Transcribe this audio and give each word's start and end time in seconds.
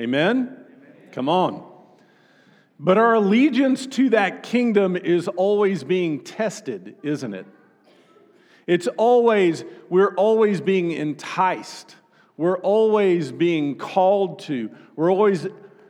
Amen? 0.00 0.56
Come 1.12 1.28
on. 1.28 1.62
But 2.78 2.96
our 2.96 3.14
allegiance 3.14 3.86
to 3.88 4.08
that 4.10 4.42
kingdom 4.42 4.96
is 4.96 5.28
always 5.28 5.84
being 5.84 6.24
tested, 6.24 6.96
isn't 7.02 7.34
it? 7.34 7.46
It's 8.66 8.86
always, 8.96 9.62
we're 9.90 10.14
always 10.14 10.62
being 10.62 10.92
enticed. 10.92 11.96
We're 12.38 12.56
always 12.58 13.30
being 13.30 13.76
called 13.76 14.38
to. 14.40 14.70
We're 14.96 15.12
always 15.12 15.46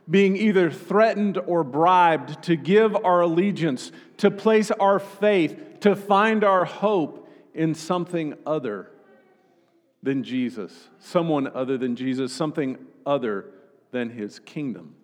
being 0.09 0.35
either 0.35 0.69
threatened 0.69 1.37
or 1.37 1.63
bribed 1.63 2.43
to 2.43 2.57
give 2.57 2.93
our 3.05 3.21
allegiance, 3.21 3.93
to 4.17 4.29
place 4.29 4.71
our 4.71 4.99
faith, 4.99 5.79
to 5.81 5.95
find 5.95 6.43
our 6.43 6.65
hope 6.65 7.29
in 7.53 7.75
something 7.75 8.33
other 8.45 8.91
than 10.03 10.23
Jesus, 10.25 10.89
someone 10.99 11.47
other 11.47 11.77
than 11.77 11.95
Jesus, 11.95 12.33
something 12.33 12.77
other 13.05 13.45
than 13.91 14.09
his 14.09 14.39
kingdom. 14.39 14.95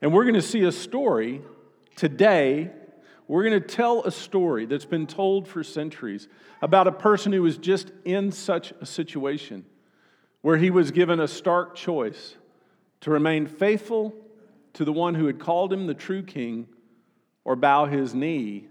And 0.00 0.12
we're 0.12 0.24
going 0.24 0.34
to 0.34 0.42
see 0.42 0.62
a 0.62 0.72
story 0.72 1.42
today. 1.96 2.70
We're 3.28 3.42
going 3.42 3.60
to 3.60 3.66
tell 3.66 4.04
a 4.04 4.10
story 4.10 4.66
that's 4.66 4.84
been 4.84 5.06
told 5.06 5.48
for 5.48 5.64
centuries 5.64 6.28
about 6.62 6.86
a 6.86 6.92
person 6.92 7.32
who 7.32 7.42
was 7.42 7.58
just 7.58 7.90
in 8.04 8.30
such 8.30 8.72
a 8.80 8.86
situation 8.86 9.64
where 10.42 10.56
he 10.56 10.70
was 10.70 10.90
given 10.90 11.18
a 11.18 11.26
stark 11.26 11.74
choice 11.74 12.36
to 13.00 13.10
remain 13.10 13.46
faithful 13.46 14.14
to 14.74 14.84
the 14.84 14.92
one 14.92 15.14
who 15.14 15.26
had 15.26 15.38
called 15.38 15.72
him 15.72 15.86
the 15.86 15.94
true 15.94 16.22
king 16.22 16.68
or 17.44 17.56
bow 17.56 17.86
his 17.86 18.14
knee 18.14 18.68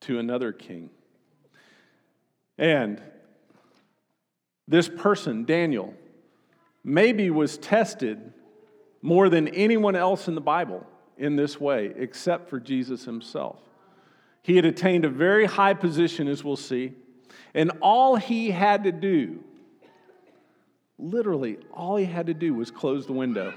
to 0.00 0.18
another 0.18 0.52
king. 0.52 0.90
And 2.58 3.00
this 4.66 4.88
person, 4.88 5.44
Daniel, 5.44 5.94
maybe 6.82 7.30
was 7.30 7.58
tested 7.58 8.32
more 9.02 9.28
than 9.28 9.48
anyone 9.48 9.96
else 9.96 10.28
in 10.28 10.34
the 10.34 10.40
Bible 10.40 10.86
in 11.16 11.36
this 11.36 11.60
way, 11.60 11.92
except 11.96 12.48
for 12.48 12.60
Jesus 12.60 13.04
himself. 13.04 13.58
He 14.42 14.56
had 14.56 14.64
attained 14.64 15.04
a 15.04 15.10
very 15.10 15.46
high 15.46 15.74
position, 15.74 16.28
as 16.28 16.42
we'll 16.42 16.56
see, 16.56 16.92
and 17.54 17.70
all 17.82 18.16
he 18.16 18.50
had 18.50 18.84
to 18.84 18.92
do 18.92 19.44
Literally, 21.00 21.58
all 21.72 21.96
he 21.96 22.04
had 22.04 22.26
to 22.26 22.34
do 22.34 22.52
was 22.52 22.70
close 22.70 23.06
the 23.06 23.14
window. 23.14 23.54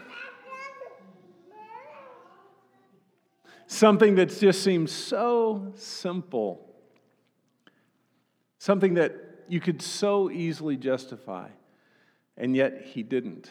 Something 3.68 4.16
that 4.16 4.38
just 4.40 4.64
seems 4.64 4.92
so 4.92 5.74
simple. 5.76 6.66
Something 8.60 8.94
that 8.94 9.16
you 9.50 9.60
could 9.60 9.82
so 9.82 10.32
easily 10.32 10.78
justify. 10.78 11.50
And 12.38 12.56
yet 12.56 12.82
he 12.82 13.04
didn't. 13.04 13.50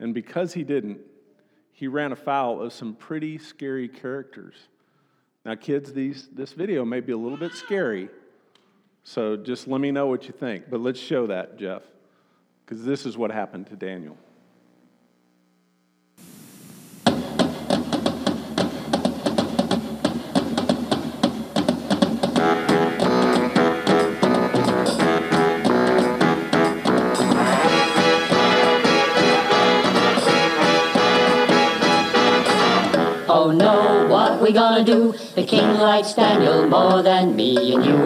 And 0.00 0.14
because 0.14 0.54
he 0.54 0.64
didn't, 0.64 0.98
he 1.72 1.86
ran 1.86 2.12
afoul 2.12 2.60
of 2.60 2.72
some 2.72 2.94
pretty 2.94 3.38
scary 3.38 3.88
characters. 3.88 4.54
Now, 5.44 5.54
kids, 5.54 5.92
these, 5.92 6.28
this 6.32 6.52
video 6.52 6.84
may 6.84 7.00
be 7.00 7.12
a 7.12 7.16
little 7.16 7.38
bit 7.38 7.52
scary, 7.52 8.08
so 9.04 9.36
just 9.36 9.68
let 9.68 9.80
me 9.80 9.90
know 9.90 10.06
what 10.06 10.26
you 10.26 10.32
think. 10.32 10.68
But 10.68 10.80
let's 10.80 10.98
show 10.98 11.26
that, 11.28 11.56
Jeff 11.58 11.82
because 12.68 12.84
this 12.84 13.06
is 13.06 13.16
what 13.16 13.30
happened 13.30 13.66
to 13.66 13.76
Daniel. 13.76 14.14
We 34.48 34.54
gonna 34.54 34.82
do? 34.82 35.12
The 35.34 35.44
king 35.44 35.74
likes 35.74 36.14
Daniel 36.14 36.66
more 36.66 37.02
than 37.02 37.36
me 37.36 37.74
and 37.74 37.84
you. 37.84 37.98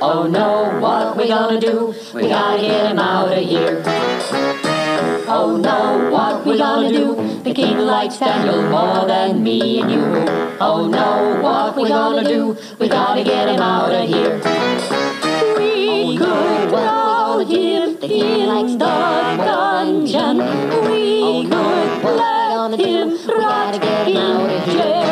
Oh 0.00 0.26
no, 0.28 0.80
what 0.80 1.16
we 1.16 1.28
gonna 1.28 1.60
do? 1.60 1.94
We 2.12 2.28
gotta 2.28 2.60
get 2.60 2.90
him 2.90 2.98
out 2.98 3.30
of 3.30 3.44
here. 3.44 3.80
Oh 5.28 5.56
no, 5.56 6.10
what 6.10 6.44
we 6.44 6.58
gonna 6.58 6.90
do? 6.90 7.38
The 7.44 7.54
king 7.54 7.78
likes 7.78 8.18
Daniel 8.18 8.62
more 8.70 9.06
than 9.06 9.44
me 9.44 9.82
and 9.82 9.90
you. 9.92 10.04
Oh 10.58 10.88
no, 10.88 11.40
what 11.40 11.76
we 11.76 11.86
gonna 11.88 12.24
do? 12.24 12.56
We 12.80 12.88
gotta 12.88 13.22
get 13.22 13.48
him 13.48 13.60
out 13.60 13.92
of 13.92 14.08
here. 14.08 14.38
We 15.56 16.18
could 16.18 16.70
throw 16.70 17.38
him 17.46 17.98
in 18.02 18.78
the 18.78 19.38
dungeon. 19.38 20.38
We 20.90 21.46
could 21.48 22.16
let 22.16 22.80
him 22.80 23.16
rot 23.28 23.74
in 24.08 24.72
jail. 24.72 25.03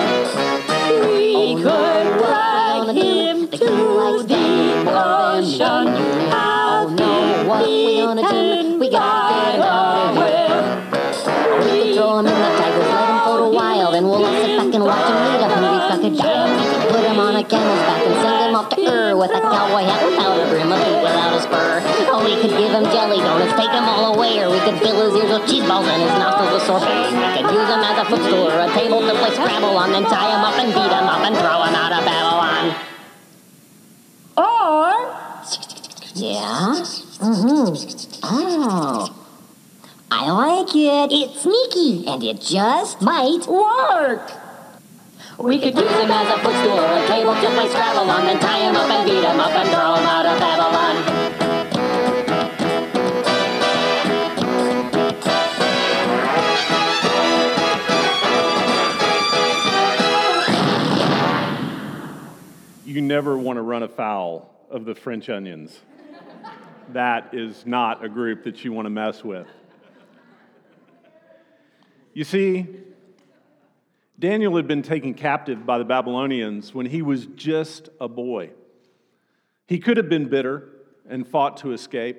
Him 8.18 8.26
eaten 8.26 8.78
We 8.78 8.90
gotta 8.90 9.34
get 9.34 9.54
him 9.54 9.62
out 9.62 10.02
of. 10.02 10.52
We 11.62 11.82
could 11.82 11.94
throw 11.94 12.18
him 12.18 12.26
in 12.26 12.34
the 12.34 12.50
tigers, 12.58 12.88
let 12.88 13.08
him 13.08 13.18
float 13.24 13.42
a 13.46 13.54
while, 13.54 13.92
then 13.92 14.04
we'll 14.04 14.24
all 14.24 14.34
sit 14.42 14.56
back 14.56 14.74
and 14.74 14.84
watch 14.84 15.06
him 15.06 15.18
eat 15.30 15.42
a 15.42 15.48
hungry. 15.48 15.82
We 16.02 16.18
could 16.18 16.18
put 16.90 17.04
him 17.04 17.18
on 17.20 17.36
a 17.36 17.44
camel's 17.44 17.82
back 17.86 18.02
and 18.02 18.14
send 18.20 18.38
him 18.48 18.54
off 18.56 18.68
to 18.74 18.80
Ur 18.82 19.16
with 19.16 19.30
a 19.30 19.40
cowboy 19.40 19.86
hat 19.86 20.02
without 20.02 20.34
a 20.34 20.48
brim, 20.50 20.72
a 20.72 20.76
boot 20.76 21.02
without 21.02 21.32
a 21.32 21.40
spur. 21.40 21.78
Or 22.10 22.24
we 22.24 22.34
could 22.42 22.50
give 22.58 22.72
him 22.74 22.84
jelly 22.90 23.22
donuts, 23.22 23.54
take 23.54 23.70
them 23.70 23.86
all 23.86 24.14
away, 24.14 24.40
or 24.42 24.50
we 24.50 24.58
could 24.66 24.78
fill 24.82 24.98
his 25.06 25.14
ears 25.22 25.30
with 25.30 25.48
cheese 25.48 25.66
balls 25.68 25.86
and 25.86 26.02
his 26.02 26.10
nostrils 26.18 26.52
with 26.52 26.64
sorbet. 26.66 27.12
We 27.14 27.28
could 27.38 27.48
use 27.54 27.68
him 27.70 27.82
as 27.86 27.96
a 28.02 28.04
footstool 28.10 28.50
or 28.50 28.60
a 28.66 28.70
table 28.74 29.00
to 29.00 29.14
play 29.14 29.30
Scrabble 29.30 29.76
on, 29.78 29.92
then 29.92 30.04
tie 30.04 30.30
him 30.34 30.42
up 30.42 30.56
and 30.58 30.74
beat 30.74 30.90
him 30.90 31.06
up 31.06 31.22
and 31.22 31.34
throw 31.38 31.62
him 31.62 31.74
out 31.78 31.92
of 31.94 32.02
Babylon. 32.02 32.64
Or 34.36 34.90
Yeah? 36.18 36.82
Mm-hmm. 37.22 38.18
Oh. 38.24 39.22
I 40.10 40.28
like 41.02 41.12
it. 41.12 41.30
It's 41.30 41.40
sneaky, 41.42 42.06
and 42.06 42.22
it 42.22 42.40
just 42.40 43.02
might 43.02 43.46
work. 43.48 44.30
We 45.38 45.58
could 45.58 45.74
use 45.74 45.90
him 45.90 46.10
as 46.10 46.28
a 46.28 46.38
footstool 46.42 46.78
or 46.78 47.02
a 47.02 47.06
table 47.08 47.34
to 47.34 47.40
play 47.40 47.68
Scrabble 47.68 48.08
on, 48.08 48.26
then 48.26 48.38
tie 48.38 48.58
him 48.58 48.76
up 48.76 48.88
and 48.88 49.04
beat 49.08 49.24
him 49.24 49.40
up 49.40 49.50
and 49.50 49.68
throw 49.70 49.94
him 49.94 50.06
out 50.06 50.26
of 50.26 50.38
Babylon. 50.38 50.96
You 62.84 63.00
never 63.00 63.38
want 63.38 63.56
to 63.56 63.62
run 63.62 63.82
afoul 63.82 64.50
of 64.70 64.84
the 64.84 64.94
French 64.94 65.28
onions. 65.30 65.80
That 66.90 67.32
is 67.32 67.64
not 67.64 68.04
a 68.04 68.08
group 68.08 68.44
that 68.44 68.64
you 68.64 68.72
want 68.72 68.86
to 68.86 68.90
mess 68.90 69.24
with. 69.24 69.48
You 72.14 72.24
see, 72.24 72.66
Daniel 74.18 74.56
had 74.56 74.68
been 74.68 74.82
taken 74.82 75.14
captive 75.14 75.64
by 75.64 75.78
the 75.78 75.84
Babylonians 75.84 76.74
when 76.74 76.86
he 76.86 77.00
was 77.00 77.26
just 77.26 77.88
a 78.00 78.08
boy. 78.08 78.50
He 79.66 79.78
could 79.78 79.96
have 79.96 80.10
been 80.10 80.28
bitter 80.28 80.68
and 81.08 81.26
fought 81.26 81.58
to 81.58 81.72
escape, 81.72 82.18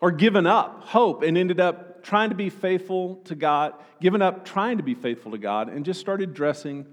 or 0.00 0.10
given 0.10 0.46
up 0.46 0.84
hope 0.84 1.22
and 1.22 1.38
ended 1.38 1.60
up 1.60 2.02
trying 2.02 2.30
to 2.30 2.34
be 2.34 2.50
faithful 2.50 3.16
to 3.24 3.34
God, 3.34 3.74
given 4.00 4.22
up 4.22 4.44
trying 4.44 4.78
to 4.78 4.82
be 4.82 4.94
faithful 4.94 5.30
to 5.32 5.38
God, 5.38 5.68
and 5.68 5.84
just 5.84 6.00
started 6.00 6.34
dressing 6.34 6.86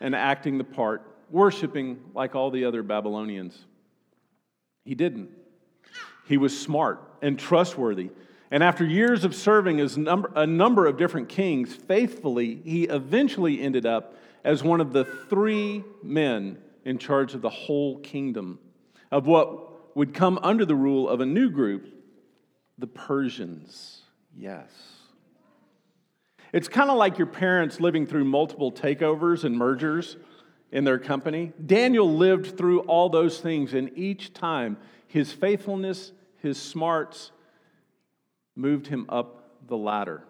and 0.00 0.14
acting 0.14 0.56
the 0.56 0.64
part, 0.64 1.02
worshiping 1.30 2.00
like 2.14 2.34
all 2.34 2.50
the 2.50 2.64
other 2.64 2.82
Babylonians. 2.82 3.66
He 4.84 4.94
didn't. 4.94 5.28
He 6.26 6.38
was 6.38 6.58
smart 6.58 7.02
and 7.20 7.38
trustworthy. 7.38 8.10
And 8.50 8.64
after 8.64 8.84
years 8.84 9.24
of 9.24 9.34
serving 9.34 9.78
as 9.80 9.96
number, 9.96 10.32
a 10.34 10.46
number 10.46 10.86
of 10.86 10.96
different 10.96 11.28
kings 11.28 11.74
faithfully, 11.74 12.60
he 12.64 12.84
eventually 12.84 13.60
ended 13.60 13.86
up 13.86 14.16
as 14.42 14.64
one 14.64 14.80
of 14.80 14.92
the 14.92 15.04
three 15.04 15.84
men 16.02 16.58
in 16.84 16.98
charge 16.98 17.34
of 17.34 17.42
the 17.42 17.50
whole 17.50 17.98
kingdom, 17.98 18.58
of 19.10 19.26
what 19.26 19.96
would 19.96 20.14
come 20.14 20.38
under 20.42 20.64
the 20.64 20.74
rule 20.74 21.08
of 21.08 21.20
a 21.20 21.26
new 21.26 21.50
group, 21.50 21.86
the 22.78 22.86
Persians. 22.86 24.02
Yes. 24.36 24.70
It's 26.52 26.68
kind 26.68 26.90
of 26.90 26.96
like 26.96 27.18
your 27.18 27.26
parents 27.26 27.80
living 27.80 28.06
through 28.06 28.24
multiple 28.24 28.72
takeovers 28.72 29.44
and 29.44 29.56
mergers 29.56 30.16
in 30.72 30.84
their 30.84 30.98
company. 30.98 31.52
Daniel 31.64 32.12
lived 32.12 32.56
through 32.56 32.80
all 32.80 33.08
those 33.08 33.38
things, 33.40 33.74
and 33.74 33.96
each 33.96 34.32
time 34.32 34.76
his 35.06 35.32
faithfulness, 35.32 36.12
his 36.38 36.60
smarts, 36.60 37.30
moved 38.56 38.86
him 38.86 39.06
up 39.08 39.66
the 39.66 39.76
ladder. 39.76 40.24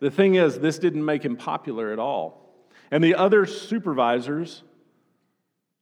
The 0.00 0.10
thing 0.10 0.36
is, 0.36 0.58
this 0.58 0.78
didn't 0.78 1.04
make 1.04 1.24
him 1.24 1.36
popular 1.36 1.92
at 1.92 1.98
all. 1.98 2.54
And 2.90 3.02
the 3.02 3.16
other 3.16 3.46
supervisors 3.46 4.62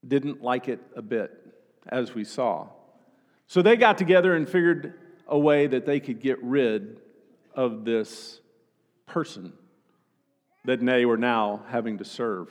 didn't 0.07 0.43
like 0.43 0.69
it 0.69 0.81
a 0.95 1.03
bit, 1.03 1.33
as 1.89 2.15
we 2.15 2.25
saw. 2.25 2.69
So 3.47 3.63
they 3.63 3.77
got 3.77 3.99
together 3.99 4.35
and 4.35 4.49
figured 4.49 4.95
a 5.29 5.39
way 5.39 5.67
that 5.67 5.87
they 5.87 6.01
could 6.01 6.21
get 6.21 6.43
rid 6.43 7.01
of 7.55 7.85
this 7.85 8.41
person 9.07 9.53
that 10.65 10.85
they 10.85 11.07
were 11.07 11.17
now 11.17 11.63
having 11.69 11.99
to 11.99 12.05
serve. 12.05 12.49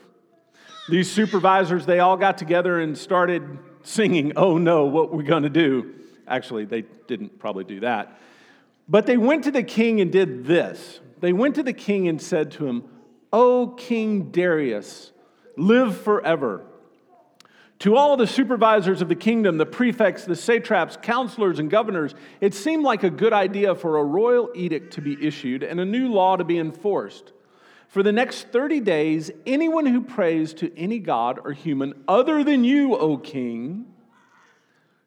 These 0.88 1.12
supervisors, 1.12 1.86
they 1.86 2.00
all 2.00 2.18
got 2.18 2.38
together 2.38 2.80
and 2.80 2.97
started 2.97 3.59
singing, 3.83 4.33
Oh 4.36 4.57
no, 4.57 4.86
what 4.86 5.13
we're 5.13 5.24
going 5.24 5.44
to 5.44 5.50
do. 5.50 5.94
Actually, 6.27 6.65
they 6.65 6.83
didn't 7.07 7.39
probably 7.39 7.63
do 7.65 7.81
that. 7.81 8.19
But 8.87 9.05
they 9.05 9.17
went 9.17 9.43
to 9.45 9.51
the 9.51 9.63
king 9.63 9.99
and 10.01 10.11
did 10.11 10.45
this. 10.45 10.99
They 11.19 11.33
went 11.33 11.55
to 11.55 11.63
the 11.63 11.73
king 11.73 12.07
and 12.07 12.21
said 12.21 12.51
to 12.51 12.67
him, 12.67 12.83
O 13.33 13.75
King 13.77 14.31
Darius, 14.31 15.11
live 15.57 15.97
forever. 15.97 16.65
To 17.79 17.97
all 17.97 18.15
the 18.15 18.27
supervisors 18.27 19.01
of 19.01 19.09
the 19.09 19.15
kingdom, 19.15 19.57
the 19.57 19.65
prefects, 19.65 20.23
the 20.23 20.35
satraps, 20.35 20.97
counselors, 21.01 21.59
and 21.59 21.69
governors, 21.69 22.15
it 22.39 22.53
seemed 22.53 22.83
like 22.83 23.03
a 23.03 23.09
good 23.09 23.33
idea 23.33 23.75
for 23.75 23.97
a 23.97 24.03
royal 24.03 24.49
edict 24.55 24.93
to 24.93 25.01
be 25.01 25.17
issued 25.25 25.63
and 25.63 25.79
a 25.79 25.85
new 25.85 26.07
law 26.07 26.37
to 26.37 26.43
be 26.43 26.57
enforced. 26.57 27.33
For 27.89 28.01
the 28.01 28.11
next 28.11 28.47
30 28.51 28.79
days, 28.79 29.31
anyone 29.45 29.85
who 29.85 30.01
prays 30.01 30.53
to 30.55 30.77
any 30.77 30.99
god 30.99 31.39
or 31.43 31.51
human 31.51 31.93
other 32.07 32.43
than 32.43 32.63
you, 32.63 32.95
O 32.95 33.17
king, 33.17 33.85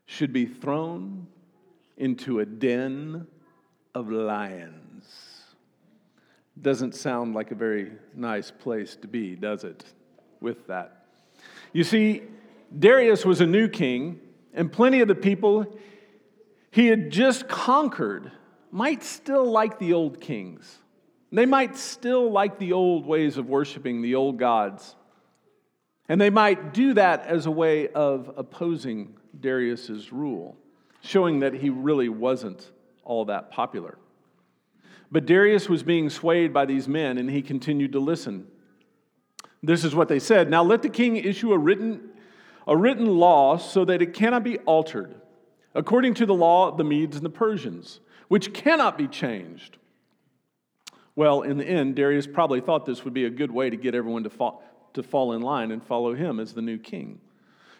should 0.04 0.32
be 0.32 0.46
thrown 0.46 1.26
into 1.96 2.40
a 2.40 2.46
den 2.46 3.26
of 3.94 4.10
lions. 4.10 5.04
Doesn't 6.60 6.94
sound 6.94 7.34
like 7.34 7.50
a 7.50 7.54
very 7.54 7.92
nice 8.14 8.50
place 8.50 8.96
to 8.96 9.08
be, 9.08 9.36
does 9.36 9.64
it? 9.64 9.84
With 10.40 10.66
that. 10.66 11.06
You 11.72 11.84
see, 11.84 12.22
Darius 12.76 13.24
was 13.24 13.40
a 13.40 13.46
new 13.46 13.68
king, 13.68 14.20
and 14.54 14.70
plenty 14.70 15.00
of 15.00 15.08
the 15.08 15.14
people 15.14 15.78
he 16.70 16.86
had 16.86 17.10
just 17.10 17.48
conquered 17.48 18.30
might 18.70 19.02
still 19.02 19.50
like 19.50 19.78
the 19.78 19.92
old 19.92 20.20
kings. 20.20 20.78
They 21.30 21.46
might 21.46 21.76
still 21.76 22.30
like 22.30 22.58
the 22.58 22.72
old 22.72 23.06
ways 23.06 23.36
of 23.36 23.48
worshiping 23.48 24.02
the 24.02 24.14
old 24.14 24.38
gods. 24.38 24.94
And 26.08 26.20
they 26.20 26.30
might 26.30 26.72
do 26.72 26.94
that 26.94 27.26
as 27.26 27.46
a 27.46 27.50
way 27.50 27.88
of 27.88 28.32
opposing 28.36 29.14
Darius's 29.38 30.12
rule, 30.12 30.56
showing 31.02 31.40
that 31.40 31.54
he 31.54 31.68
really 31.68 32.08
wasn't 32.08 32.70
all 33.08 33.24
that 33.24 33.50
popular. 33.50 33.98
But 35.10 35.26
Darius 35.26 35.68
was 35.68 35.82
being 35.82 36.10
swayed 36.10 36.52
by 36.52 36.66
these 36.66 36.86
men, 36.86 37.18
and 37.18 37.28
he 37.28 37.42
continued 37.42 37.92
to 37.92 37.98
listen. 37.98 38.46
This 39.62 39.82
is 39.82 39.94
what 39.94 40.08
they 40.08 40.20
said 40.20 40.48
Now 40.48 40.62
let 40.62 40.82
the 40.82 40.88
king 40.88 41.16
issue 41.16 41.52
a 41.52 41.58
written, 41.58 42.10
a 42.66 42.76
written 42.76 43.06
law 43.06 43.56
so 43.56 43.84
that 43.86 44.02
it 44.02 44.12
cannot 44.12 44.44
be 44.44 44.58
altered, 44.58 45.16
according 45.74 46.14
to 46.14 46.26
the 46.26 46.34
law 46.34 46.68
of 46.68 46.76
the 46.76 46.84
Medes 46.84 47.16
and 47.16 47.24
the 47.24 47.30
Persians, 47.30 48.00
which 48.28 48.52
cannot 48.52 48.96
be 48.96 49.08
changed. 49.08 49.78
Well, 51.16 51.42
in 51.42 51.56
the 51.56 51.64
end, 51.64 51.96
Darius 51.96 52.28
probably 52.28 52.60
thought 52.60 52.86
this 52.86 53.04
would 53.04 53.14
be 53.14 53.24
a 53.24 53.30
good 53.30 53.50
way 53.50 53.70
to 53.70 53.76
get 53.76 53.94
everyone 53.94 54.22
to 54.22 54.30
fall, 54.30 54.62
to 54.92 55.02
fall 55.02 55.32
in 55.32 55.42
line 55.42 55.72
and 55.72 55.82
follow 55.82 56.14
him 56.14 56.38
as 56.38 56.52
the 56.52 56.62
new 56.62 56.78
king. 56.78 57.20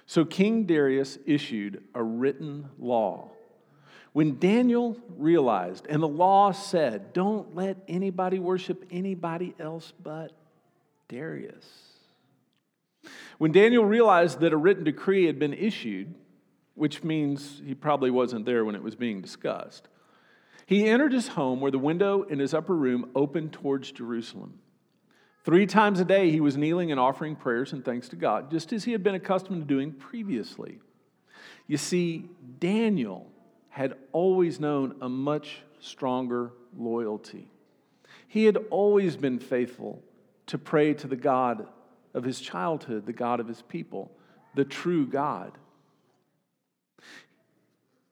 So 0.07 0.25
King 0.25 0.65
Darius 0.65 1.19
issued 1.27 1.85
a 1.95 2.03
written 2.03 2.71
law 2.79 3.31
when 4.19 4.37
Daniel 4.41 4.97
realized, 5.17 5.87
and 5.89 6.03
the 6.03 6.09
law 6.09 6.51
said, 6.51 7.13
don't 7.13 7.55
let 7.55 7.77
anybody 7.87 8.41
worship 8.41 8.85
anybody 8.91 9.55
else 9.61 9.93
but 10.03 10.33
Darius. 11.07 11.65
When 13.39 13.53
Daniel 13.53 13.85
realized 13.85 14.41
that 14.41 14.53
a 14.53 14.57
written 14.57 14.83
decree 14.83 15.27
had 15.27 15.39
been 15.39 15.53
issued, 15.53 16.13
which 16.75 17.05
means 17.05 17.63
he 17.65 17.77
probably 17.77 18.11
wasn't 18.11 18.45
there 18.45 18.65
when 18.65 18.75
it 18.75 18.83
was 18.83 18.97
being 18.97 19.21
discussed, 19.21 19.87
he 20.67 20.89
entered 20.89 21.13
his 21.13 21.29
home 21.29 21.61
where 21.61 21.71
the 21.71 21.79
window 21.79 22.25
in 22.25 22.41
his 22.41 22.53
upper 22.53 22.75
room 22.75 23.13
opened 23.15 23.53
towards 23.53 23.93
Jerusalem. 23.93 24.59
Three 25.45 25.65
times 25.67 26.01
a 26.01 26.05
day 26.05 26.33
he 26.33 26.41
was 26.41 26.57
kneeling 26.57 26.91
and 26.91 26.99
offering 26.99 27.37
prayers 27.37 27.73
and 27.73 27.85
thanks 27.85 28.09
to 28.09 28.17
God, 28.17 28.51
just 28.51 28.73
as 28.73 28.83
he 28.83 28.91
had 28.91 29.05
been 29.05 29.15
accustomed 29.15 29.61
to 29.61 29.65
doing 29.65 29.93
previously. 29.93 30.81
You 31.69 31.77
see, 31.77 32.29
Daniel 32.59 33.31
had 33.79 33.95
always 34.11 34.59
known 34.59 34.97
a 35.01 35.09
much 35.09 35.63
stronger 35.79 36.51
loyalty. 36.77 37.49
He 38.27 38.45
had 38.45 38.57
always 38.71 39.17
been 39.17 39.39
faithful 39.39 40.03
to 40.47 40.59
pray 40.59 40.95
to 40.95 41.07
the 41.07 41.15
God 41.15 41.65
of 42.13 42.25
his 42.25 42.41
childhood, 42.41 43.07
the 43.07 43.13
God 43.13 43.39
of 43.39 43.47
his 43.47 43.63
people, 43.63 44.11
the 44.57 44.65
true 44.65 45.07
God. 45.07 45.53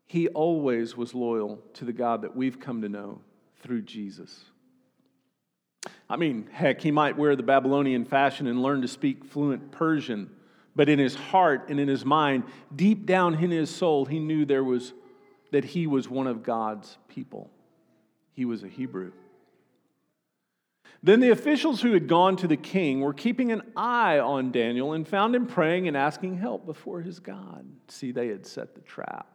He 0.07 0.29
always 0.29 0.97
was 0.97 1.17
loyal 1.17 1.59
to 1.75 1.85
the 1.85 1.93
God 1.93 2.23
that 2.23 2.37
we've 2.37 2.61
come 2.61 2.83
to 2.83 2.89
know 2.89 3.21
through 3.61 3.83
Jesus. 3.83 4.45
I 6.09 6.15
mean, 6.15 6.49
heck, 6.53 6.81
he 6.81 6.93
might 6.93 7.19
wear 7.19 7.35
the 7.35 7.43
Babylonian 7.43 8.05
fashion 8.05 8.47
and 8.47 8.63
learn 8.63 8.83
to 8.83 8.89
speak 8.89 9.25
fluent 9.25 9.73
Persian, 9.73 10.31
but 10.77 10.89
in 10.89 11.01
his 11.01 11.17
heart 11.17 11.71
and 11.71 11.81
in 11.81 11.89
his 11.89 12.05
mind, 12.05 12.45
deep 12.77 13.05
down 13.05 13.35
in 13.43 13.51
his 13.51 13.69
soul, 13.69 14.05
he 14.05 14.21
knew 14.21 14.45
there 14.45 14.63
was 14.63 14.93
that 15.53 15.65
he 15.65 15.87
was 15.87 16.09
one 16.09 16.27
of 16.27 16.43
God's 16.43 16.99
people. 17.09 17.51
He 18.33 18.45
was 18.45 18.63
a 18.63 18.69
Hebrew. 18.69 19.13
Then 21.03 21.21
the 21.21 21.31
officials 21.31 21.83
who 21.83 21.93
had 21.93 22.09
gone 22.09 22.37
to 22.37 22.49
the 22.49 22.57
king 22.57 23.01
were 23.01 23.15
keeping 23.15 23.53
an 23.53 23.63
eye 23.77 24.19
on 24.19 24.51
Daniel 24.51 24.93
and 24.93 25.07
found 25.07 25.35
him 25.35 25.47
praying 25.47 25.89
and 25.89 25.97
asking 25.97 26.39
help 26.39 26.67
before 26.67 27.01
his 27.01 27.21
God. 27.21 27.65
See, 27.89 28.13
they 28.13 28.29
had 28.29 28.47
set 28.47 28.75
the 28.75 28.81
trap. 28.81 29.27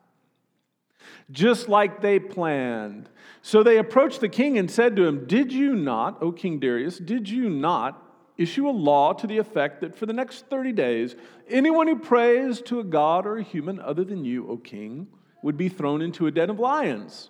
Just 1.31 1.69
like 1.69 2.01
they 2.01 2.19
planned. 2.19 3.09
So 3.41 3.63
they 3.63 3.77
approached 3.77 4.21
the 4.21 4.29
king 4.29 4.57
and 4.57 4.69
said 4.69 4.95
to 4.95 5.05
him, 5.05 5.25
Did 5.25 5.51
you 5.51 5.75
not, 5.75 6.21
O 6.21 6.31
King 6.31 6.59
Darius, 6.59 6.97
did 6.97 7.29
you 7.29 7.49
not 7.49 8.11
issue 8.37 8.67
a 8.67 8.71
law 8.71 9.13
to 9.13 9.27
the 9.27 9.37
effect 9.37 9.81
that 9.81 9.95
for 9.95 10.05
the 10.05 10.13
next 10.13 10.47
30 10.47 10.71
days, 10.73 11.15
anyone 11.47 11.87
who 11.87 11.97
prays 11.97 12.61
to 12.61 12.79
a 12.79 12.83
god 12.83 13.25
or 13.25 13.37
a 13.37 13.43
human 13.43 13.79
other 13.79 14.03
than 14.03 14.25
you, 14.25 14.47
O 14.49 14.57
king, 14.57 15.07
would 15.41 15.57
be 15.57 15.69
thrown 15.69 16.01
into 16.01 16.27
a 16.27 16.31
den 16.31 16.49
of 16.49 16.59
lions. 16.59 17.29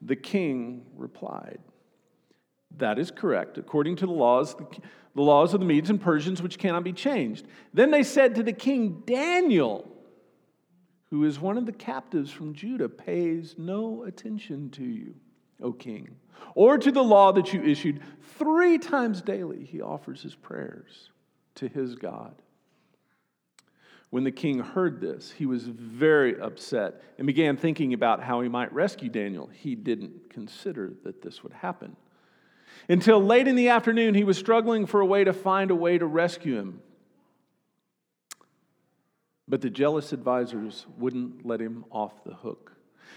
The 0.00 0.16
king 0.16 0.86
replied, 0.96 1.58
That 2.76 2.98
is 2.98 3.10
correct, 3.10 3.58
according 3.58 3.96
to 3.96 4.06
the 4.06 4.12
laws, 4.12 4.56
the 5.14 5.22
laws 5.22 5.54
of 5.54 5.60
the 5.60 5.66
Medes 5.66 5.90
and 5.90 6.00
Persians, 6.00 6.42
which 6.42 6.58
cannot 6.58 6.84
be 6.84 6.92
changed. 6.92 7.46
Then 7.72 7.90
they 7.90 8.02
said 8.02 8.34
to 8.36 8.42
the 8.42 8.52
king, 8.52 9.02
Daniel, 9.06 9.88
who 11.10 11.24
is 11.24 11.38
one 11.38 11.58
of 11.58 11.66
the 11.66 11.72
captives 11.72 12.30
from 12.30 12.54
Judah, 12.54 12.88
pays 12.88 13.54
no 13.58 14.04
attention 14.04 14.70
to 14.70 14.84
you, 14.84 15.14
O 15.60 15.72
king, 15.72 16.16
or 16.54 16.78
to 16.78 16.90
the 16.90 17.04
law 17.04 17.32
that 17.32 17.52
you 17.52 17.62
issued. 17.62 18.00
Three 18.38 18.78
times 18.78 19.20
daily 19.20 19.64
he 19.64 19.80
offers 19.80 20.22
his 20.22 20.34
prayers 20.34 21.10
to 21.56 21.68
his 21.68 21.94
God. 21.94 22.34
When 24.12 24.24
the 24.24 24.30
king 24.30 24.58
heard 24.58 25.00
this, 25.00 25.30
he 25.30 25.46
was 25.46 25.62
very 25.62 26.38
upset 26.38 27.00
and 27.16 27.26
began 27.26 27.56
thinking 27.56 27.94
about 27.94 28.22
how 28.22 28.42
he 28.42 28.48
might 28.50 28.70
rescue 28.70 29.08
Daniel. 29.08 29.48
He 29.50 29.74
didn't 29.74 30.28
consider 30.28 30.92
that 31.04 31.22
this 31.22 31.42
would 31.42 31.54
happen. 31.54 31.96
Until 32.90 33.24
late 33.24 33.48
in 33.48 33.56
the 33.56 33.70
afternoon, 33.70 34.12
he 34.12 34.24
was 34.24 34.36
struggling 34.36 34.84
for 34.84 35.00
a 35.00 35.06
way 35.06 35.24
to 35.24 35.32
find 35.32 35.70
a 35.70 35.74
way 35.74 35.96
to 35.96 36.04
rescue 36.04 36.58
him. 36.58 36.82
But 39.48 39.62
the 39.62 39.70
jealous 39.70 40.12
advisors 40.12 40.84
wouldn't 40.98 41.46
let 41.46 41.62
him 41.62 41.86
off 41.90 42.22
the 42.22 42.34
hook. 42.34 42.72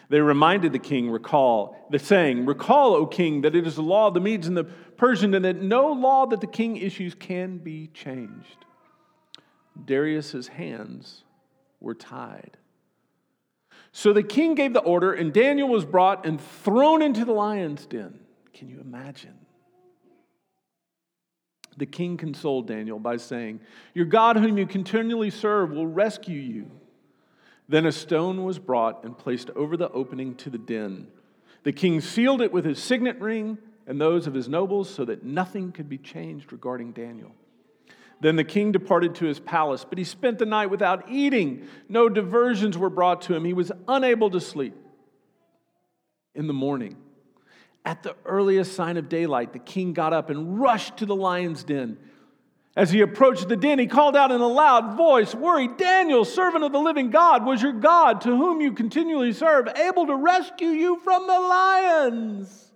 They 0.07 0.21
reminded 0.21 0.71
the 0.71 0.79
king, 0.79 1.09
recall, 1.09 1.75
the 1.91 1.99
saying, 1.99 2.45
Recall, 2.45 2.93
O 2.93 3.05
king, 3.05 3.41
that 3.41 3.53
it 3.53 3.67
is 3.67 3.75
the 3.75 3.81
law 3.81 4.07
of 4.07 4.13
the 4.13 4.21
Medes 4.21 4.47
and 4.47 4.55
the 4.55 4.63
Persians, 4.63 5.35
and 5.35 5.43
that 5.43 5.61
no 5.61 5.91
law 5.91 6.25
that 6.27 6.39
the 6.39 6.47
king 6.47 6.77
issues 6.77 7.13
can 7.13 7.57
be 7.57 7.87
changed. 7.93 8.63
Darius's 9.83 10.47
hands 10.47 11.23
were 11.79 11.95
tied. 11.95 12.57
So 13.91 14.13
the 14.13 14.23
king 14.23 14.55
gave 14.55 14.73
the 14.73 14.81
order, 14.81 15.13
and 15.13 15.31
Daniel 15.31 15.69
was 15.69 15.85
brought 15.85 16.25
and 16.25 16.39
thrown 16.39 17.01
into 17.01 17.25
the 17.25 17.31
lion's 17.31 17.85
den. 17.85 18.19
Can 18.53 18.69
you 18.69 18.79
imagine? 18.79 19.37
The 21.77 21.85
king 21.85 22.17
consoled 22.17 22.67
Daniel 22.67 22.99
by 22.99 23.17
saying, 23.17 23.59
Your 23.93 24.05
God, 24.05 24.37
whom 24.37 24.57
you 24.57 24.65
continually 24.65 25.29
serve, 25.29 25.71
will 25.71 25.87
rescue 25.87 26.39
you. 26.39 26.71
Then 27.67 27.85
a 27.85 27.91
stone 27.91 28.43
was 28.43 28.59
brought 28.59 29.03
and 29.03 29.17
placed 29.17 29.49
over 29.51 29.75
the 29.75 29.89
opening 29.91 30.35
to 30.35 30.49
the 30.49 30.57
den. 30.57 31.07
The 31.63 31.73
king 31.73 31.99
sealed 31.99 32.41
it 32.41 32.51
with 32.51 32.63
his 32.63 32.81
signet 32.81 33.19
ring 33.19 33.57
and 33.87 33.99
those 33.99 34.27
of 34.27 34.33
his 34.33 34.47
nobles 34.47 34.89
so 34.89 35.03
that 35.05 35.23
nothing 35.23 35.71
could 35.71 35.89
be 35.89 35.97
changed 35.97 36.51
regarding 36.51 36.91
Daniel. 36.91 37.33
Then 38.21 38.35
the 38.35 38.43
king 38.43 38.71
departed 38.71 39.15
to 39.15 39.25
his 39.25 39.39
palace, 39.39 39.85
but 39.87 39.97
he 39.97 40.03
spent 40.03 40.39
the 40.39 40.45
night 40.45 40.67
without 40.67 41.09
eating. 41.09 41.67
No 41.89 42.09
diversions 42.09 42.77
were 42.77 42.89
brought 42.89 43.23
to 43.23 43.35
him. 43.35 43.45
He 43.45 43.53
was 43.53 43.71
unable 43.87 44.29
to 44.31 44.39
sleep. 44.39 44.75
In 46.33 46.47
the 46.47 46.53
morning, 46.53 46.97
at 47.85 48.03
the 48.03 48.15
earliest 48.25 48.73
sign 48.73 48.97
of 48.97 49.07
daylight, 49.07 49.53
the 49.53 49.59
king 49.59 49.93
got 49.93 50.11
up 50.11 50.29
and 50.29 50.59
rushed 50.59 50.97
to 50.97 51.05
the 51.05 51.15
lion's 51.15 51.63
den. 51.63 51.97
As 52.75 52.91
he 52.91 52.99
approached 52.99 53.47
the 53.47 53.55
den, 53.55 53.79
he 53.79 53.87
called 53.87 54.17
out 54.17 54.31
in 54.31 54.41
a 54.41 54.47
loud 54.47 54.97
voice, 54.97 55.33
Worry, 55.33 55.69
Daniel, 55.69 56.25
servant 56.25 56.65
of 56.65 56.73
the 56.73 56.79
living 56.79 57.09
God, 57.09 57.45
was 57.45 57.61
your 57.61 57.71
God, 57.71 58.21
to 58.21 58.35
whom 58.35 58.59
you 58.59 58.73
continually 58.73 59.31
serve, 59.31 59.67
able 59.77 60.07
to 60.07 60.15
rescue 60.15 60.69
you 60.69 60.99
from 60.99 61.25
the 61.25 61.39
lions? 61.39 62.73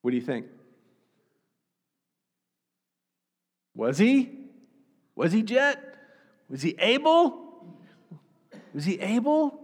What 0.00 0.12
do 0.12 0.16
you 0.16 0.22
think? 0.22 0.46
Was 3.74 3.98
he? 3.98 4.30
Was 5.14 5.32
he 5.32 5.42
Jet? 5.42 5.78
Was 6.48 6.62
he 6.62 6.74
able? 6.78 7.38
Was 8.74 8.84
he 8.84 9.00
able? 9.00 9.58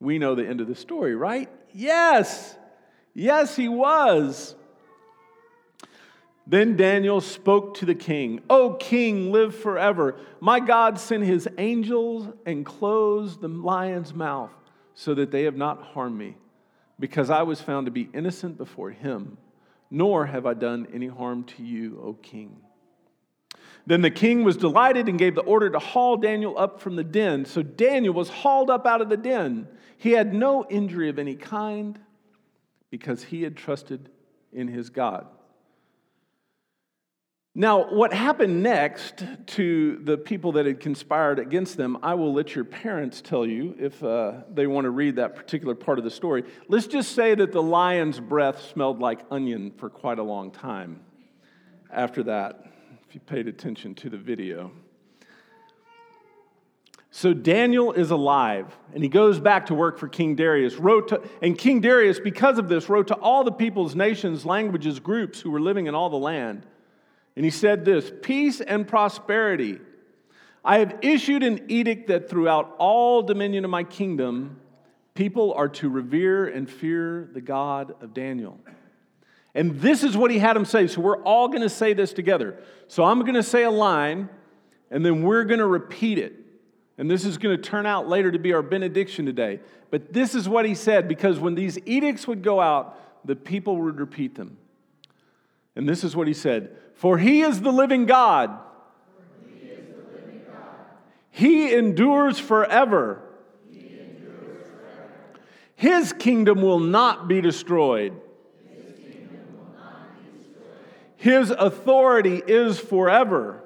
We 0.00 0.18
know 0.18 0.34
the 0.34 0.46
end 0.46 0.60
of 0.60 0.68
the 0.68 0.74
story, 0.74 1.14
right? 1.14 1.48
Yes. 1.72 2.56
Yes, 3.14 3.56
he 3.56 3.68
was. 3.68 4.54
Then 6.46 6.76
Daniel 6.76 7.20
spoke 7.20 7.74
to 7.74 7.86
the 7.86 7.94
king, 7.94 8.42
O 8.50 8.74
king, 8.74 9.30
live 9.30 9.54
forever. 9.54 10.16
My 10.40 10.58
God 10.58 10.98
sent 10.98 11.22
his 11.22 11.48
angels 11.56 12.28
and 12.44 12.66
closed 12.66 13.40
the 13.40 13.48
lion's 13.48 14.12
mouth 14.12 14.50
so 14.94 15.14
that 15.14 15.30
they 15.30 15.44
have 15.44 15.56
not 15.56 15.82
harmed 15.82 16.18
me, 16.18 16.36
because 16.98 17.30
I 17.30 17.42
was 17.42 17.60
found 17.60 17.86
to 17.86 17.92
be 17.92 18.10
innocent 18.12 18.58
before 18.58 18.90
him, 18.90 19.38
nor 19.90 20.26
have 20.26 20.44
I 20.44 20.54
done 20.54 20.88
any 20.92 21.06
harm 21.06 21.44
to 21.44 21.62
you, 21.62 22.00
O 22.04 22.14
king. 22.14 22.56
Then 23.86 24.02
the 24.02 24.10
king 24.10 24.44
was 24.44 24.56
delighted 24.56 25.08
and 25.08 25.18
gave 25.18 25.34
the 25.34 25.42
order 25.42 25.68
to 25.70 25.78
haul 25.78 26.16
Daniel 26.16 26.56
up 26.56 26.80
from 26.80 26.96
the 26.96 27.04
den. 27.04 27.44
So 27.44 27.62
Daniel 27.62 28.14
was 28.14 28.28
hauled 28.28 28.70
up 28.70 28.86
out 28.86 29.00
of 29.00 29.08
the 29.08 29.16
den. 29.16 29.66
He 29.98 30.12
had 30.12 30.32
no 30.32 30.64
injury 30.68 31.08
of 31.08 31.18
any 31.18 31.34
kind 31.34 31.98
because 32.90 33.24
he 33.24 33.42
had 33.42 33.56
trusted 33.56 34.08
in 34.52 34.68
his 34.68 34.90
God. 34.90 35.26
Now, 37.54 37.92
what 37.92 38.14
happened 38.14 38.62
next 38.62 39.24
to 39.48 39.98
the 40.02 40.16
people 40.16 40.52
that 40.52 40.64
had 40.64 40.80
conspired 40.80 41.38
against 41.38 41.76
them, 41.76 41.98
I 42.02 42.14
will 42.14 42.32
let 42.32 42.54
your 42.54 42.64
parents 42.64 43.20
tell 43.20 43.44
you 43.44 43.76
if 43.78 44.02
uh, 44.02 44.44
they 44.50 44.66
want 44.66 44.86
to 44.86 44.90
read 44.90 45.16
that 45.16 45.36
particular 45.36 45.74
part 45.74 45.98
of 45.98 46.04
the 46.04 46.10
story. 46.10 46.44
Let's 46.68 46.86
just 46.86 47.12
say 47.12 47.34
that 47.34 47.52
the 47.52 47.62
lion's 47.62 48.20
breath 48.20 48.70
smelled 48.72 49.00
like 49.00 49.20
onion 49.30 49.72
for 49.76 49.90
quite 49.90 50.18
a 50.18 50.22
long 50.22 50.50
time 50.50 51.00
after 51.92 52.22
that, 52.22 52.71
if 53.12 53.16
you 53.16 53.20
paid 53.20 53.46
attention 53.46 53.94
to 53.94 54.08
the 54.08 54.16
video. 54.16 54.70
So 57.10 57.34
Daniel 57.34 57.92
is 57.92 58.10
alive, 58.10 58.74
and 58.94 59.02
he 59.02 59.10
goes 59.10 59.38
back 59.38 59.66
to 59.66 59.74
work 59.74 59.98
for 59.98 60.08
King 60.08 60.34
Darius. 60.34 60.76
Wrote 60.76 61.08
to, 61.08 61.22
and 61.42 61.58
King 61.58 61.82
Darius, 61.82 62.18
because 62.18 62.56
of 62.56 62.70
this, 62.70 62.88
wrote 62.88 63.08
to 63.08 63.14
all 63.16 63.44
the 63.44 63.52
peoples, 63.52 63.94
nations, 63.94 64.46
languages, 64.46 64.98
groups 64.98 65.42
who 65.42 65.50
were 65.50 65.60
living 65.60 65.88
in 65.88 65.94
all 65.94 66.08
the 66.08 66.16
land 66.16 66.64
and 67.36 67.44
he 67.44 67.50
said 67.50 67.84
this 67.84 68.10
Peace 68.22 68.62
and 68.62 68.88
prosperity. 68.88 69.78
I 70.64 70.78
have 70.78 71.00
issued 71.02 71.42
an 71.42 71.66
edict 71.68 72.08
that 72.08 72.30
throughout 72.30 72.76
all 72.78 73.22
dominion 73.22 73.66
of 73.66 73.70
my 73.70 73.84
kingdom, 73.84 74.58
people 75.12 75.52
are 75.52 75.68
to 75.68 75.90
revere 75.90 76.46
and 76.46 76.70
fear 76.70 77.28
the 77.34 77.42
God 77.42 77.94
of 78.00 78.14
Daniel. 78.14 78.58
And 79.54 79.80
this 79.80 80.02
is 80.02 80.16
what 80.16 80.30
he 80.30 80.38
had 80.38 80.56
him 80.56 80.64
say. 80.64 80.86
So 80.86 81.00
we're 81.00 81.22
all 81.22 81.48
going 81.48 81.62
to 81.62 81.68
say 81.68 81.92
this 81.92 82.12
together. 82.12 82.58
So 82.88 83.04
I'm 83.04 83.20
going 83.20 83.34
to 83.34 83.42
say 83.42 83.64
a 83.64 83.70
line, 83.70 84.28
and 84.90 85.04
then 85.04 85.22
we're 85.22 85.44
going 85.44 85.60
to 85.60 85.66
repeat 85.66 86.18
it. 86.18 86.34
And 86.98 87.10
this 87.10 87.24
is 87.24 87.38
going 87.38 87.56
to 87.56 87.62
turn 87.62 87.84
out 87.86 88.08
later 88.08 88.30
to 88.30 88.38
be 88.38 88.52
our 88.52 88.62
benediction 88.62 89.26
today. 89.26 89.60
But 89.90 90.12
this 90.12 90.34
is 90.34 90.48
what 90.48 90.64
he 90.64 90.74
said 90.74 91.08
because 91.08 91.38
when 91.38 91.54
these 91.54 91.78
edicts 91.84 92.26
would 92.26 92.42
go 92.42 92.60
out, 92.60 93.26
the 93.26 93.36
people 93.36 93.76
would 93.76 93.98
repeat 93.98 94.34
them. 94.34 94.56
And 95.76 95.88
this 95.88 96.04
is 96.04 96.14
what 96.14 96.26
he 96.26 96.34
said 96.34 96.76
For 96.94 97.18
he 97.18 97.42
is 97.42 97.60
the 97.60 97.72
living 97.72 98.06
God. 98.06 98.58
He 101.30 101.74
endures 101.74 102.38
forever. 102.38 103.22
His 105.74 106.12
kingdom 106.12 106.62
will 106.62 106.78
not 106.78 107.26
be 107.26 107.40
destroyed. 107.40 108.12
His 111.22 111.52
authority 111.52 112.42
is 112.44 112.80
forever. 112.80 113.62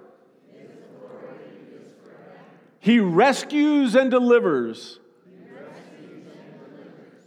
He 2.80 3.00
rescues 3.00 3.94
and 3.94 4.10
delivers 4.10 5.00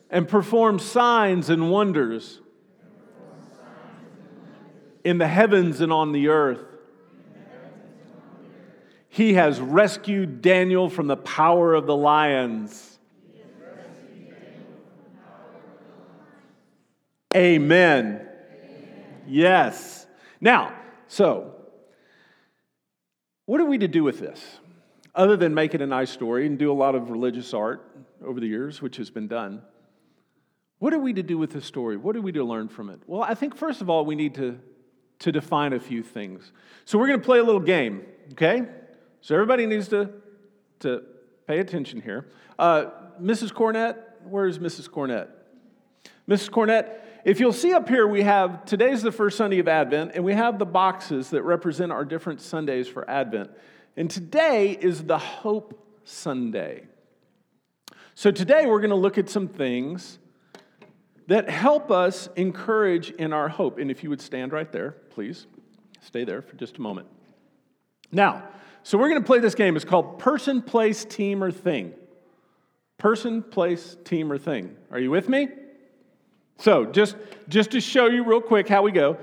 and 0.08 0.28
performs 0.28 0.84
signs 0.84 1.50
and 1.50 1.72
wonders 1.72 2.42
in 5.04 5.18
the 5.18 5.28
heavens 5.28 5.82
and 5.82 5.92
on 5.92 6.12
the 6.12 6.28
earth. 6.28 6.64
He 9.08 9.34
has 9.34 9.60
rescued 9.60 10.44
Daniel 10.44 10.92
from 10.92 11.08
the 11.08 11.18
power 11.18 11.74
of 11.74 11.88
the 11.88 11.96
lions. 11.96 13.00
Amen. 17.36 18.28
Yes. 19.28 20.06
Now, 20.42 20.74
so, 21.08 21.56
what 23.46 23.60
are 23.60 23.66
we 23.66 23.78
to 23.80 23.88
do 23.88 24.04
with 24.04 24.20
this? 24.20 24.60
Other 25.16 25.36
than 25.36 25.54
make 25.54 25.74
it 25.74 25.82
a 25.82 25.88
nice 25.88 26.12
story 26.12 26.46
and 26.46 26.58
do 26.58 26.72
a 26.72 26.74
lot 26.74 26.96
of 26.96 27.10
religious 27.10 27.54
art 27.54 27.86
over 28.24 28.40
the 28.40 28.48
years, 28.48 28.82
which 28.82 28.98
has 28.98 29.10
been 29.10 29.28
done. 29.28 29.62
What 30.78 30.94
are 30.94 31.00
we 31.00 31.14
to 31.14 31.24
do 31.24 31.38
with 31.38 31.52
this 31.52 31.66
story? 31.66 31.98
What 31.98 32.16
are 32.16 32.22
we 32.22 32.32
to 32.34 32.44
learn 32.44 32.70
from 32.70 32.90
it? 32.90 33.02
Well, 33.06 33.24
I 33.24 33.34
think 33.34 33.56
first 33.56 33.82
of 33.82 33.90
all, 33.90 34.06
we 34.06 34.16
need 34.16 34.36
to 34.36 34.60
to 35.20 35.32
define 35.32 35.74
a 35.74 35.80
few 35.80 36.02
things. 36.02 36.52
So 36.86 36.98
we're 36.98 37.08
going 37.08 37.20
to 37.20 37.26
play 37.26 37.40
a 37.40 37.44
little 37.44 37.62
game, 37.62 38.06
okay? 38.32 38.64
So 39.22 39.36
everybody 39.36 39.66
needs 39.66 39.90
to, 39.90 40.10
to 40.80 41.04
pay 41.46 41.60
attention 41.60 42.02
here. 42.02 42.28
Uh, 42.58 42.86
Mrs. 43.22 43.52
Cornett, 43.52 43.98
where's 44.24 44.60
Mrs. 44.60 44.90
Cornett? 44.90 45.28
Mrs. 46.28 46.50
Cornett, 46.50 47.00
if 47.26 47.40
you'll 47.40 47.54
see 47.54 47.74
up 47.74 47.90
here, 47.90 48.08
we 48.08 48.24
have 48.24 48.66
today's 48.66 49.02
the 49.02 49.12
first 49.12 49.38
Sunday 49.38 49.60
of 49.60 49.68
Advent, 49.68 50.12
and 50.16 50.24
we 50.24 50.34
have 50.34 50.60
the 50.60 50.66
boxes 50.66 51.30
that 51.32 51.44
represent 51.44 51.92
our 51.92 52.06
different 52.06 52.42
Sundays 52.42 52.88
for 52.88 53.10
Advent. 53.10 53.52
And 53.98 54.10
today 54.10 54.78
is 54.80 55.04
the 55.04 55.18
Hope 55.18 55.86
Sunday. 56.04 56.84
So 58.16 58.32
today 58.32 58.66
we're 58.66 58.80
going 58.80 58.90
to 58.90 58.96
look 58.96 59.18
at 59.18 59.30
some 59.30 59.48
things 59.48 60.20
that 61.28 61.50
help 61.50 61.92
us 61.92 62.28
encourage 62.36 63.12
in 63.12 63.34
our 63.34 63.50
hope. 63.50 63.78
And 63.78 63.92
if 63.92 64.04
you 64.04 64.10
would 64.10 64.22
stand 64.22 64.52
right 64.52 64.72
there, 64.72 64.92
please 65.12 65.48
stay 66.02 66.24
there 66.24 66.42
for 66.42 66.56
just 66.56 66.78
a 66.78 66.82
moment. 66.82 67.08
Now, 68.12 68.44
so 68.84 68.98
we're 68.98 69.10
going 69.10 69.22
to 69.22 69.28
play 69.28 69.40
this 69.40 69.56
game. 69.56 69.76
It's 69.76 69.86
called 69.86 70.20
Person, 70.20 70.62
Place, 70.62 71.06
Team, 71.06 71.44
or 71.44 71.52
Thing. 71.52 71.94
Person, 72.98 73.42
place, 73.42 73.96
team, 74.04 74.30
or 74.30 74.38
thing. 74.38 74.76
Are 74.92 75.00
you 75.00 75.10
with 75.10 75.30
me? 75.30 75.48
So, 76.60 76.86
just, 76.86 77.16
just 77.48 77.72
to 77.72 77.80
show 77.80 78.08
you 78.08 78.26
real 78.26 78.42
quick 78.42 78.68
how 78.68 78.82
we 78.82 78.92
go, 78.92 79.18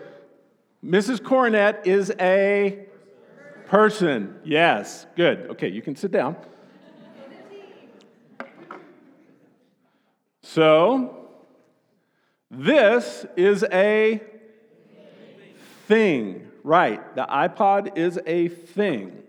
Mrs. 0.83 1.19
Cornett 1.19 1.87
is 1.87 2.11
a 2.19 2.87
person. 3.67 4.37
Yes, 4.43 5.07
good. 5.17 5.51
Okay, 5.51 5.69
you 5.69 5.83
can 5.83 5.97
sit 5.97 6.11
down. 6.11 6.37
So, 10.41 11.29
this 12.51 13.27
is 13.37 13.65
a 13.65 14.23
thing, 15.87 16.49
right? 16.65 17.15
The 17.15 17.27
iPod 17.27 17.99
is 17.99 18.19
a 18.25 18.49
thing. 18.49 19.25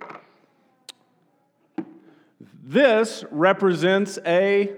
This 2.64 3.26
represents 3.32 4.18
a 4.26 4.76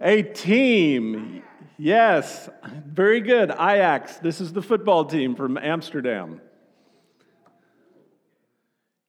a 0.00 0.22
team. 0.22 1.42
Yes, 1.80 2.48
very 2.84 3.20
good. 3.20 3.50
Ajax. 3.50 4.16
This 4.16 4.40
is 4.40 4.52
the 4.52 4.62
football 4.62 5.04
team 5.04 5.36
from 5.36 5.56
Amsterdam. 5.56 6.40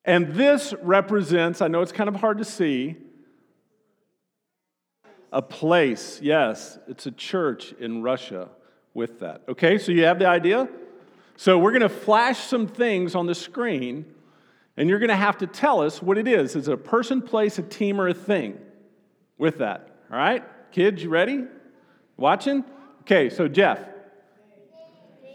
And 0.05 0.33
this 0.35 0.73
represents, 0.81 1.61
I 1.61 1.67
know 1.67 1.81
it's 1.81 1.91
kind 1.91 2.07
of 2.07 2.15
hard 2.15 2.37
to 2.37 2.45
see, 2.45 2.95
a 5.31 5.41
place, 5.41 6.19
yes, 6.21 6.79
it's 6.87 7.05
a 7.05 7.11
church 7.11 7.73
in 7.79 8.01
Russia 8.01 8.49
with 8.93 9.19
that. 9.19 9.43
Okay, 9.49 9.77
so 9.77 9.91
you 9.91 10.05
have 10.05 10.19
the 10.19 10.27
idea? 10.27 10.67
So 11.37 11.57
we're 11.57 11.71
going 11.71 11.81
to 11.81 11.89
flash 11.89 12.39
some 12.39 12.67
things 12.67 13.15
on 13.15 13.25
the 13.25 13.35
screen, 13.35 14.05
and 14.77 14.89
you're 14.89 14.99
going 14.99 15.09
to 15.09 15.15
have 15.15 15.37
to 15.39 15.47
tell 15.47 15.81
us 15.81 16.01
what 16.01 16.17
it 16.17 16.27
is. 16.27 16.55
Is 16.55 16.67
it 16.67 16.73
a 16.73 16.77
person, 16.77 17.21
place, 17.21 17.57
a 17.59 17.63
team, 17.63 17.99
or 17.99 18.07
a 18.07 18.13
thing 18.13 18.57
with 19.37 19.59
that? 19.59 19.89
All 20.11 20.17
right? 20.17 20.43
Kids, 20.71 21.03
you 21.03 21.09
ready? 21.09 21.45
Watching? 22.19 22.65
Okay, 23.01 23.29
so 23.29 23.47
Jeff. 23.47 23.79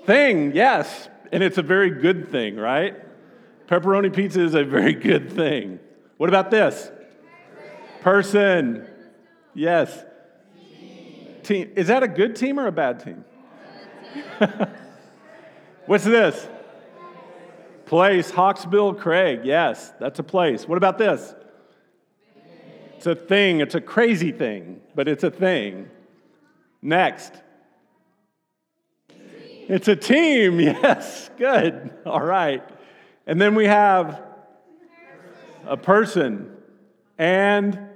Thing, 0.04 0.54
yes. 0.54 1.08
And 1.32 1.42
it's 1.42 1.56
a 1.56 1.62
very 1.62 1.90
good 1.90 2.30
thing, 2.30 2.56
right? 2.56 2.94
Pepperoni 3.66 4.14
pizza 4.14 4.42
is 4.42 4.54
a 4.54 4.64
very 4.64 4.92
good 4.92 5.32
thing. 5.32 5.80
What 6.18 6.28
about 6.28 6.50
this? 6.50 6.90
Person. 8.02 8.86
Yes. 9.54 10.04
Team. 11.42 11.72
Is 11.74 11.86
that 11.86 12.02
a 12.02 12.08
good 12.08 12.36
team 12.36 12.60
or 12.60 12.66
a 12.66 12.72
bad 12.72 13.02
team? 13.02 13.24
What's 15.86 16.04
this? 16.04 16.48
Place, 17.86 18.30
Hawksbill 18.30 18.98
Crag. 18.98 19.44
Yes, 19.44 19.92
that's 19.98 20.18
a 20.18 20.22
place. 20.22 20.68
What 20.68 20.76
about 20.76 20.98
this? 20.98 21.34
It's 22.96 23.06
a 23.06 23.14
thing. 23.14 23.60
It's 23.60 23.74
a 23.74 23.80
crazy 23.80 24.32
thing, 24.32 24.80
but 24.94 25.08
it's 25.08 25.24
a 25.24 25.30
thing. 25.30 25.88
Next. 26.84 27.32
It's 29.08 29.88
a 29.88 29.96
team, 29.96 30.60
yes. 30.60 31.30
Good. 31.38 31.90
All 32.04 32.20
right. 32.20 32.62
And 33.26 33.40
then 33.40 33.54
we 33.54 33.64
have 33.64 34.22
a 35.66 35.78
person 35.78 36.54
and 37.16 37.88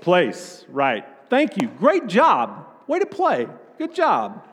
place. 0.00 0.64
Right. 0.68 1.04
Thank 1.28 1.60
you. 1.60 1.66
Great 1.66 2.06
job. 2.06 2.64
Way 2.86 3.00
to 3.00 3.06
play. 3.06 3.48
Good 3.76 3.92
job. 3.92 4.46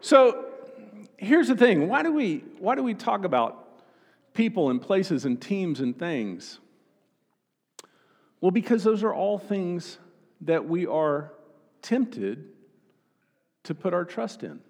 So 0.00 0.46
here's 1.18 1.48
the 1.48 1.56
thing 1.56 1.90
why 1.90 2.02
do 2.02 2.10
we, 2.10 2.42
why 2.58 2.74
do 2.74 2.82
we 2.82 2.94
talk 2.94 3.26
about 3.26 3.82
people 4.32 4.70
and 4.70 4.80
places 4.80 5.26
and 5.26 5.38
teams 5.38 5.80
and 5.80 5.98
things? 5.98 6.58
Well, 8.40 8.50
because 8.50 8.82
those 8.82 9.04
are 9.04 9.12
all 9.12 9.38
things 9.38 9.98
that 10.40 10.66
we 10.66 10.86
are 10.86 11.32
tempted 11.82 12.48
to 13.64 13.74
put 13.74 13.92
our 13.94 14.04
trust 14.04 14.42
in. 14.42 14.60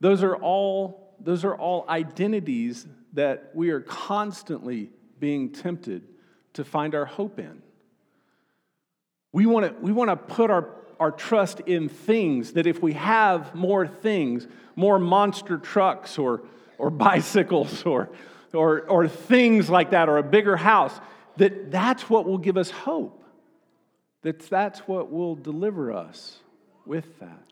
Those 0.00 0.22
are 0.22 0.36
all, 0.36 1.14
those 1.20 1.44
are 1.44 1.54
all 1.54 1.86
identities 1.88 2.86
that 3.14 3.50
we 3.54 3.70
are 3.70 3.80
constantly 3.80 4.90
being 5.18 5.52
tempted 5.52 6.02
to 6.54 6.64
find 6.64 6.94
our 6.94 7.04
hope 7.04 7.38
in. 7.38 7.62
We 9.32 9.46
want 9.46 9.66
to 9.66 9.74
we 9.80 9.92
want 9.92 10.10
to 10.10 10.16
put 10.16 10.50
our, 10.50 10.68
our 11.00 11.10
trust 11.10 11.60
in 11.60 11.88
things 11.88 12.52
that 12.52 12.66
if 12.66 12.82
we 12.82 12.92
have 12.92 13.54
more 13.54 13.86
things, 13.86 14.46
more 14.76 14.98
monster 14.98 15.58
trucks 15.58 16.18
or, 16.18 16.42
or 16.78 16.90
bicycles 17.08 17.84
or, 17.84 18.10
or, 18.52 18.82
or 18.82 19.08
things 19.08 19.68
like 19.68 19.90
that, 19.90 20.08
or 20.08 20.18
a 20.18 20.22
bigger 20.22 20.56
house, 20.56 20.92
that 21.36 21.70
that's 21.70 22.08
what 22.08 22.26
will 22.26 22.38
give 22.38 22.56
us 22.56 22.70
hope. 22.70 23.23
That 24.24 24.40
that's 24.40 24.80
what 24.80 25.12
will 25.12 25.36
deliver 25.36 25.92
us 25.92 26.38
with 26.84 27.20
that. 27.20 27.44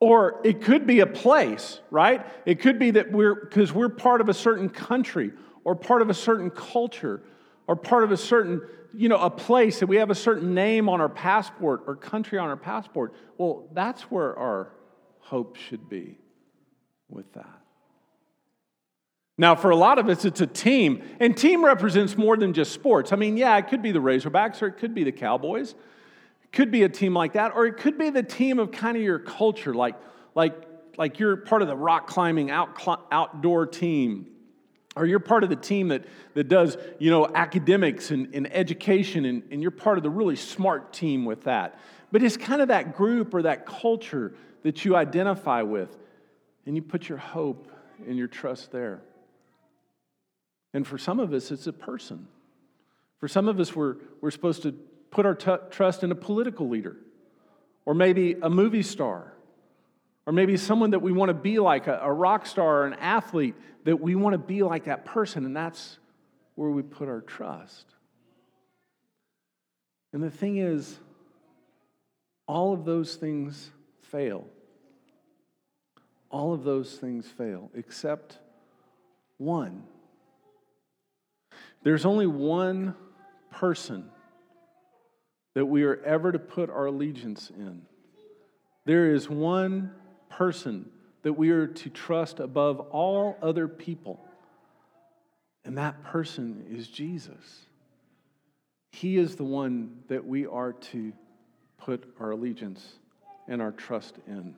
Or 0.00 0.40
it 0.44 0.62
could 0.62 0.86
be 0.86 1.00
a 1.00 1.06
place, 1.06 1.80
right? 1.90 2.26
It 2.46 2.60
could 2.60 2.78
be 2.78 2.90
that 2.92 3.12
we're, 3.12 3.34
because 3.34 3.72
we're 3.72 3.90
part 3.90 4.20
of 4.20 4.28
a 4.28 4.34
certain 4.34 4.68
country 4.68 5.32
or 5.62 5.74
part 5.74 6.02
of 6.02 6.10
a 6.10 6.14
certain 6.14 6.50
culture 6.50 7.22
or 7.66 7.76
part 7.76 8.02
of 8.02 8.10
a 8.10 8.16
certain, 8.16 8.62
you 8.92 9.08
know, 9.08 9.18
a 9.18 9.30
place 9.30 9.78
that 9.80 9.86
we 9.86 9.96
have 9.96 10.10
a 10.10 10.14
certain 10.14 10.52
name 10.52 10.88
on 10.88 11.00
our 11.00 11.08
passport 11.08 11.84
or 11.86 11.96
country 11.96 12.38
on 12.38 12.48
our 12.48 12.56
passport. 12.56 13.14
Well, 13.38 13.68
that's 13.72 14.02
where 14.02 14.36
our 14.36 14.72
hope 15.20 15.56
should 15.56 15.88
be 15.88 16.18
with 17.08 17.32
that. 17.34 17.60
Now, 19.40 19.54
for 19.54 19.70
a 19.70 19.76
lot 19.76 19.98
of 19.98 20.06
us, 20.10 20.26
it's 20.26 20.42
a 20.42 20.46
team, 20.46 21.02
and 21.18 21.34
team 21.34 21.64
represents 21.64 22.18
more 22.18 22.36
than 22.36 22.52
just 22.52 22.72
sports. 22.72 23.10
I 23.10 23.16
mean, 23.16 23.38
yeah, 23.38 23.56
it 23.56 23.68
could 23.68 23.80
be 23.80 23.90
the 23.90 23.98
Razorbacks 23.98 24.60
or 24.60 24.66
it 24.66 24.76
could 24.76 24.94
be 24.94 25.02
the 25.02 25.12
Cowboys. 25.12 25.70
It 26.44 26.52
could 26.52 26.70
be 26.70 26.82
a 26.82 26.90
team 26.90 27.14
like 27.14 27.32
that, 27.32 27.54
or 27.54 27.64
it 27.64 27.78
could 27.78 27.96
be 27.96 28.10
the 28.10 28.22
team 28.22 28.58
of 28.58 28.70
kind 28.70 28.98
of 28.98 29.02
your 29.02 29.18
culture, 29.18 29.72
like, 29.72 29.94
like, 30.34 30.52
like 30.98 31.18
you're 31.18 31.38
part 31.38 31.62
of 31.62 31.68
the 31.68 31.74
rock 31.74 32.06
climbing 32.06 32.50
out, 32.50 32.78
outdoor 33.10 33.64
team 33.64 34.26
or 34.94 35.06
you're 35.06 35.20
part 35.20 35.42
of 35.42 35.48
the 35.48 35.56
team 35.56 35.88
that, 35.88 36.04
that 36.34 36.48
does 36.48 36.76
you 36.98 37.10
know 37.10 37.26
academics 37.34 38.10
and, 38.10 38.34
and 38.34 38.52
education 38.52 39.24
and, 39.24 39.44
and 39.52 39.62
you're 39.62 39.70
part 39.70 39.96
of 39.96 40.02
the 40.02 40.10
really 40.10 40.34
smart 40.34 40.92
team 40.92 41.24
with 41.24 41.44
that 41.44 41.78
but 42.10 42.24
it's 42.24 42.36
kind 42.36 42.60
of 42.60 42.68
that 42.68 42.96
group 42.96 43.32
or 43.32 43.42
that 43.42 43.64
culture 43.64 44.34
that 44.64 44.84
you 44.84 44.96
identify 44.96 45.62
with 45.62 45.96
and 46.66 46.74
you 46.74 46.82
put 46.82 47.08
your 47.08 47.18
hope 47.18 47.70
and 48.08 48.18
your 48.18 48.26
trust 48.26 48.72
there 48.72 49.00
and 50.72 50.86
for 50.86 50.98
some 50.98 51.20
of 51.20 51.32
us 51.32 51.50
it's 51.50 51.66
a 51.66 51.72
person 51.72 52.26
for 53.18 53.28
some 53.28 53.48
of 53.48 53.60
us 53.60 53.74
we're, 53.74 53.96
we're 54.20 54.30
supposed 54.30 54.62
to 54.62 54.72
put 55.10 55.26
our 55.26 55.34
t- 55.34 55.56
trust 55.70 56.02
in 56.02 56.10
a 56.10 56.14
political 56.14 56.68
leader 56.68 56.96
or 57.84 57.94
maybe 57.94 58.36
a 58.42 58.50
movie 58.50 58.82
star 58.82 59.32
or 60.30 60.32
maybe 60.32 60.56
someone 60.56 60.90
that 60.90 61.00
we 61.00 61.12
want 61.12 61.28
to 61.30 61.34
be 61.34 61.58
like, 61.58 61.86
a, 61.86 61.98
a 62.02 62.12
rock 62.12 62.46
star 62.46 62.82
or 62.82 62.86
an 62.86 62.94
athlete, 62.94 63.54
that 63.84 64.00
we 64.00 64.14
want 64.14 64.34
to 64.34 64.38
be 64.38 64.62
like 64.62 64.84
that 64.84 65.04
person, 65.04 65.44
and 65.44 65.56
that's 65.56 65.98
where 66.54 66.70
we 66.70 66.82
put 66.82 67.08
our 67.08 67.20
trust. 67.20 67.86
And 70.12 70.22
the 70.22 70.30
thing 70.30 70.58
is, 70.58 70.98
all 72.46 72.72
of 72.72 72.84
those 72.84 73.16
things 73.16 73.70
fail. 74.02 74.46
All 76.30 76.52
of 76.52 76.62
those 76.62 76.96
things 76.96 77.26
fail, 77.26 77.70
except 77.74 78.38
one. 79.38 79.82
There's 81.82 82.04
only 82.04 82.26
one 82.26 82.94
person 83.50 84.10
that 85.54 85.66
we 85.66 85.82
are 85.84 86.00
ever 86.04 86.32
to 86.32 86.38
put 86.38 86.70
our 86.70 86.86
allegiance 86.86 87.50
in. 87.50 87.82
There 88.84 89.12
is 89.14 89.28
one 89.28 89.92
person 90.28 90.90
that 91.22 91.32
we 91.32 91.50
are 91.50 91.66
to 91.66 91.90
trust 91.90 92.40
above 92.40 92.80
all 92.80 93.36
other 93.42 93.68
people. 93.68 94.20
And 95.64 95.76
that 95.78 96.02
person 96.04 96.64
is 96.70 96.88
Jesus. 96.88 97.66
He 98.92 99.18
is 99.18 99.36
the 99.36 99.44
one 99.44 100.02
that 100.08 100.26
we 100.26 100.46
are 100.46 100.72
to 100.72 101.12
put 101.78 102.14
our 102.18 102.30
allegiance 102.30 102.94
and 103.48 103.60
our 103.60 103.72
trust 103.72 104.16
in. 104.26 104.54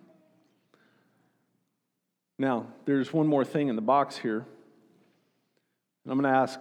Now, 2.38 2.66
there's 2.84 3.12
one 3.12 3.26
more 3.26 3.44
thing 3.44 3.68
in 3.68 3.76
the 3.76 3.82
box 3.82 4.16
here. 4.16 4.46
And 6.04 6.12
I'm 6.12 6.20
going 6.20 6.32
to 6.32 6.38
ask 6.38 6.60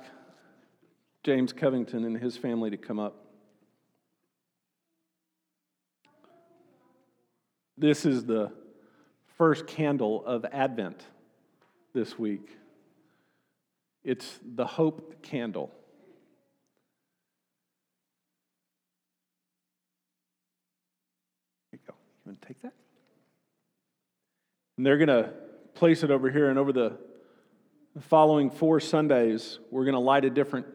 James 1.23 1.53
Covington 1.53 2.03
and 2.03 2.17
his 2.17 2.35
family 2.35 2.71
to 2.71 2.77
come 2.77 2.99
up. 2.99 3.15
This 7.77 8.05
is 8.05 8.25
the 8.25 8.51
first 9.37 9.67
candle 9.67 10.25
of 10.25 10.45
Advent 10.51 11.03
this 11.93 12.17
week. 12.17 12.57
It's 14.03 14.39
the 14.43 14.65
hope 14.65 15.21
candle. 15.21 15.71
There 21.71 21.79
you 21.83 21.87
go. 21.87 21.93
You 22.25 22.31
want 22.31 22.41
to 22.41 22.47
take 22.47 22.61
that? 22.63 22.73
And 24.77 24.85
they're 24.85 24.97
going 24.97 25.07
to 25.07 25.33
place 25.75 26.01
it 26.03 26.09
over 26.09 26.31
here, 26.31 26.49
and 26.49 26.57
over 26.57 26.73
the 26.73 26.97
following 27.99 28.49
four 28.49 28.79
Sundays, 28.79 29.59
we're 29.69 29.85
going 29.85 29.93
to 29.93 29.99
light 29.99 30.25
a 30.25 30.29
different 30.29 30.65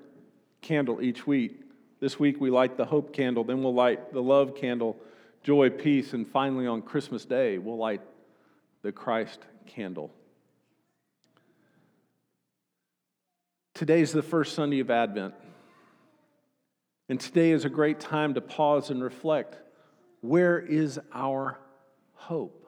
candle 0.67 1.01
each 1.01 1.27
week. 1.27 1.61
This 2.01 2.19
week 2.19 2.41
we 2.41 2.51
light 2.51 2.77
the 2.77 2.85
hope 2.85 3.13
candle, 3.13 3.45
then 3.45 3.63
we'll 3.63 3.73
light 3.73 4.13
the 4.13 4.23
love 4.23 4.57
candle, 4.57 4.97
joy, 5.43 5.71
peace, 5.71 6.13
and 6.13 6.27
finally 6.27 6.67
on 6.67 6.83
Christmas 6.83 7.25
Day, 7.25 7.59
we'll 7.59 7.79
light 7.79 8.03
the 8.83 8.91
Christ 8.91 9.41
candle. 9.67 10.11
Today's 13.75 14.13
the 14.13 14.23
first 14.23 14.55
Sunday 14.55 14.81
of 14.81 14.91
Advent. 14.91 15.35
And 17.09 17.21
today 17.21 17.53
is 17.53 17.65
a 17.65 17.71
great 17.71 18.01
time 18.01 18.35
to 18.35 18.41
pause 18.41 18.91
and 18.91 19.01
reflect. 19.01 19.57
Where 20.21 20.59
is 20.59 20.99
our 21.13 21.61
hope? 22.15 22.67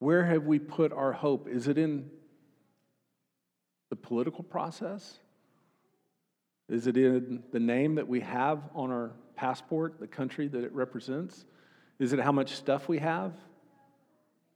Where 0.00 0.24
have 0.26 0.44
we 0.44 0.58
put 0.58 0.92
our 0.92 1.12
hope? 1.12 1.48
Is 1.48 1.66
it 1.66 1.78
in 1.78 2.10
the 3.88 3.96
political 3.96 4.44
process? 4.44 5.18
Is 6.68 6.86
it 6.86 6.96
in 6.96 7.42
the 7.52 7.60
name 7.60 7.96
that 7.96 8.08
we 8.08 8.20
have 8.20 8.62
on 8.74 8.90
our 8.90 9.12
passport, 9.36 10.00
the 10.00 10.06
country 10.06 10.48
that 10.48 10.64
it 10.64 10.72
represents? 10.72 11.44
Is 11.98 12.12
it 12.12 12.20
how 12.20 12.32
much 12.32 12.52
stuff 12.52 12.88
we 12.88 12.98
have? 12.98 13.32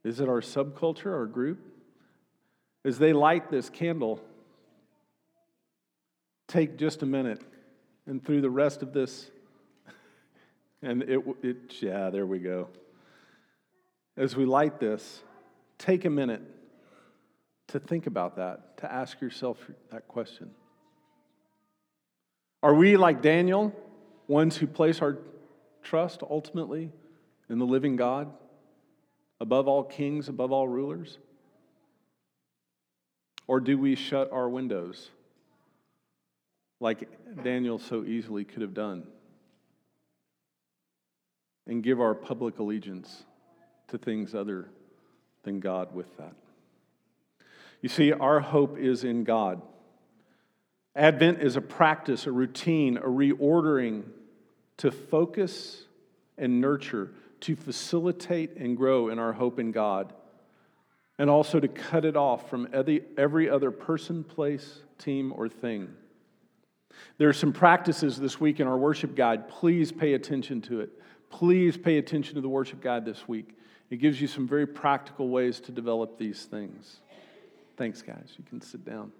Is 0.03 0.19
it 0.19 0.27
our 0.27 0.41
subculture, 0.41 1.13
our 1.13 1.25
group? 1.25 1.59
As 2.83 2.97
they 2.97 3.13
light 3.13 3.51
this 3.51 3.69
candle, 3.69 4.21
take 6.47 6.77
just 6.77 7.03
a 7.03 7.05
minute 7.05 7.41
and 8.07 8.25
through 8.25 8.41
the 8.41 8.49
rest 8.49 8.81
of 8.81 8.91
this, 8.91 9.29
and 10.81 11.03
it, 11.03 11.21
it 11.43 11.81
yeah, 11.81 12.09
there 12.09 12.25
we 12.25 12.39
go. 12.39 12.69
As 14.17 14.35
we 14.35 14.45
light 14.45 14.79
this, 14.79 15.21
take 15.77 16.05
a 16.05 16.09
minute 16.09 16.41
to 17.67 17.79
think 17.79 18.07
about 18.07 18.37
that, 18.37 18.77
to 18.77 18.91
ask 18.91 19.21
yourself 19.21 19.59
that 19.91 20.07
question. 20.07 20.49
Are 22.61 22.73
we 22.73 22.97
like 22.97 23.21
Daniel, 23.21 23.73
ones 24.27 24.57
who 24.57 24.67
place 24.67 25.01
our 25.01 25.17
trust 25.81 26.21
ultimately 26.29 26.91
in 27.49 27.59
the 27.59 27.65
living 27.65 27.95
God? 27.95 28.31
above 29.39 29.67
all 29.67 29.83
kings, 29.83 30.27
above 30.27 30.51
all 30.51 30.67
rulers? 30.67 31.17
Or 33.47 33.59
do 33.59 33.77
we 33.77 33.95
shut 33.95 34.31
our 34.31 34.47
windows 34.47 35.09
like 36.79 37.09
Daniel 37.43 37.79
so 37.79 38.03
easily 38.03 38.43
could 38.43 38.61
have 38.61 38.73
done 38.73 39.07
and 41.67 41.83
give 41.83 41.99
our 41.99 42.13
public 42.13 42.59
allegiance 42.59 43.23
to 43.87 43.97
things 43.97 44.35
other 44.35 44.69
than 45.43 45.59
God 45.59 45.95
with 45.95 46.15
that? 46.17 46.33
You 47.81 47.89
see, 47.89 48.11
our 48.11 48.39
hope 48.39 48.77
is 48.77 49.03
in 49.03 49.23
God. 49.23 49.61
Advent 50.95 51.41
is 51.41 51.55
a 51.55 51.61
practice, 51.61 52.25
a 52.27 52.31
routine, 52.31 52.97
a 52.97 53.01
reordering 53.01 54.03
to 54.77 54.91
focus 54.91 55.83
and 56.37 56.59
nurture 56.59 57.11
to 57.41 57.55
facilitate 57.55 58.57
and 58.57 58.75
grow 58.75 59.09
in 59.09 59.19
our 59.19 59.33
hope 59.33 59.59
in 59.59 59.71
God, 59.71 60.13
and 61.17 61.29
also 61.29 61.59
to 61.59 61.67
cut 61.67 62.05
it 62.05 62.17
off 62.17 62.49
from 62.49 62.67
every 62.73 63.49
other 63.49 63.71
person, 63.71 64.23
place, 64.23 64.81
team, 64.97 65.33
or 65.35 65.47
thing. 65.47 65.89
There 67.17 67.29
are 67.29 67.33
some 67.33 67.53
practices 67.53 68.17
this 68.17 68.39
week 68.39 68.59
in 68.59 68.67
our 68.67 68.77
worship 68.77 69.15
guide. 69.15 69.47
Please 69.47 69.91
pay 69.91 70.13
attention 70.13 70.61
to 70.63 70.81
it. 70.81 70.89
Please 71.29 71.77
pay 71.77 71.97
attention 71.97 72.35
to 72.35 72.41
the 72.41 72.49
worship 72.49 72.81
guide 72.81 73.05
this 73.05 73.27
week. 73.27 73.55
It 73.89 73.97
gives 73.97 74.19
you 74.19 74.27
some 74.27 74.47
very 74.47 74.65
practical 74.65 75.29
ways 75.29 75.59
to 75.61 75.71
develop 75.71 76.17
these 76.17 76.45
things. 76.45 76.97
Thanks, 77.77 78.01
guys. 78.01 78.33
You 78.37 78.43
can 78.49 78.59
sit 78.59 78.83
down. 78.83 79.11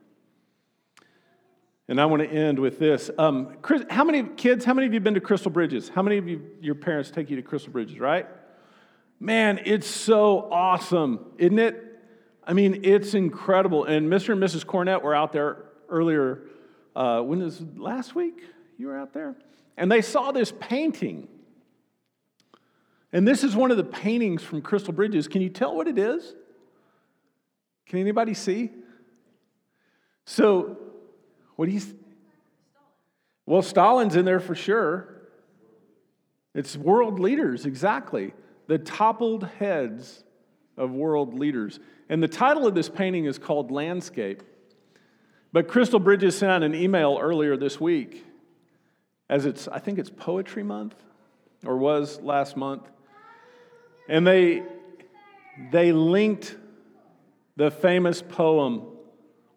And 1.89 1.99
I 1.99 2.06
want 2.06 2.21
to 2.21 2.30
end 2.30 2.60
with 2.60 2.78
this. 2.78 3.10
Um, 3.17 3.58
Chris, 3.63 3.84
how 3.89 4.04
many 4.04 4.21
kids, 4.21 4.63
how 4.63 4.75
many 4.75 4.86
of 4.86 4.93
you 4.93 4.99
been 4.99 5.15
to 5.15 5.19
Crystal 5.19 5.49
Bridges? 5.49 5.89
How 5.89 6.04
many 6.04 6.19
of 6.19 6.28
you, 6.28 6.45
your 6.62 6.75
parents 6.75 7.10
take 7.10 7.32
you 7.32 7.36
to 7.38 7.41
Crystal 7.41 7.71
Bridges, 7.71 7.99
right? 7.99 8.28
Man, 9.19 9.60
it's 9.65 9.88
so 9.88 10.49
awesome, 10.52 11.25
isn't 11.39 11.58
it? 11.58 11.99
I 12.43 12.54
mean, 12.54 12.82
it's 12.84 13.15
incredible. 13.15 13.86
And 13.86 14.08
Mr. 14.08 14.34
and 14.34 14.41
Mrs. 14.41 14.65
Cornett 14.65 15.02
were 15.02 15.15
out 15.15 15.34
there 15.34 15.65
earlier. 15.89 16.43
Uh, 16.95 17.21
when 17.21 17.39
was 17.39 17.60
last 17.75 18.13
week? 18.13 18.43
You 18.78 18.86
were 18.86 18.97
out 18.97 19.12
there? 19.12 19.36
And 19.75 19.91
they 19.91 20.04
saw 20.04 20.32
this 20.32 20.54
painting. 20.60 21.28
And 23.12 23.28
this 23.28 23.43
is 23.43 23.56
one 23.56 23.71
of 23.71 23.78
the 23.78 23.84
paintings 23.84 24.43
from 24.43 24.62
Crystal 24.62 24.93
Bridges. 24.93 25.28
Can 25.28 25.41
you 25.41 25.49
tell 25.49 25.75
what 25.75 25.88
it 25.88 25.97
is? 25.97 26.36
Can 27.88 27.97
anybody 27.97 28.36
see? 28.36 28.69
So, 30.25 30.78
what 31.60 31.67
do 31.67 31.74
you. 31.74 31.82
Well, 33.45 33.62
Stalin's 33.62 34.15
in 34.15 34.24
there 34.24 34.39
for 34.39 34.56
sure. 34.56 35.10
It's 36.56 36.78
world 36.78 37.19
leaders, 37.19 37.65
exactly. 37.65 38.34
The 38.67 38.78
toppled 38.78 39.43
heads 39.43 40.24
of 40.78 40.91
world 40.91 41.38
leaders. 41.38 41.82
And 42.08 42.24
the 42.24 42.30
title 42.30 42.65
of 42.65 42.76
this 42.76 42.88
painting 42.88 43.26
is 43.26 43.38
called 43.38 43.72
Landscape. 43.72 44.41
But 45.52 45.67
Crystal 45.67 46.00
Bridges 46.00 46.38
sent 46.38 46.63
an 46.63 46.74
email 46.74 47.19
earlier 47.22 47.58
this 47.58 47.78
week, 47.78 48.26
as 49.30 49.45
it's, 49.45 49.67
I 49.67 49.80
think 49.80 50.00
it's 50.00 50.10
Poetry 50.10 50.63
Month, 50.63 50.95
or 51.65 51.76
was 51.76 52.22
last 52.22 52.56
month. 52.56 52.89
And 54.08 54.26
they, 54.26 54.63
they 55.74 55.91
linked 55.91 56.56
the 57.58 57.69
famous 57.69 58.22
poem 58.22 58.84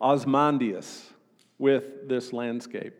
Ozymandias 0.00 1.11
with 1.62 2.08
this 2.08 2.32
landscape. 2.32 2.92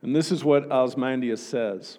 And 0.00 0.14
this 0.14 0.30
is 0.30 0.44
what 0.44 0.70
Ozymandias 0.70 1.44
says 1.44 1.98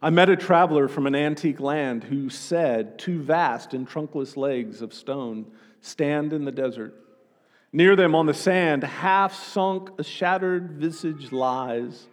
I 0.00 0.10
met 0.10 0.30
a 0.30 0.36
traveler 0.36 0.86
from 0.86 1.08
an 1.08 1.16
antique 1.16 1.58
land 1.58 2.04
who 2.04 2.30
said, 2.30 2.98
Two 2.98 3.20
vast 3.20 3.74
and 3.74 3.88
trunkless 3.88 4.36
legs 4.36 4.80
of 4.80 4.94
stone 4.94 5.50
stand 5.80 6.32
in 6.32 6.44
the 6.44 6.52
desert. 6.52 6.94
Near 7.72 7.96
them 7.96 8.14
on 8.14 8.26
the 8.26 8.34
sand, 8.34 8.84
half 8.84 9.34
sunk, 9.34 9.90
a 9.98 10.04
shattered 10.04 10.70
visage 10.70 11.32
lies, 11.32 12.06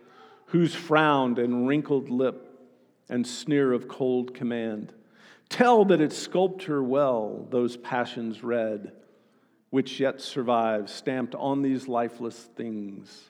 whose 0.48 0.74
frowned 0.74 1.38
and 1.38 1.68
wrinkled 1.68 2.10
lip 2.10 2.50
and 3.08 3.28
sneer 3.28 3.72
of 3.72 3.88
cold 3.88 4.34
command 4.34 4.94
tell 5.50 5.86
that 5.86 6.02
its 6.02 6.18
sculptor 6.18 6.82
well 6.82 7.48
those 7.52 7.78
passions 7.78 8.44
read 8.44 8.92
which 9.74 10.00
yet 10.00 10.22
survive, 10.22 10.88
stamped 10.88 11.34
on 11.34 11.64
these 11.64 11.88
lifeless 11.88 12.38
things. 12.56 13.24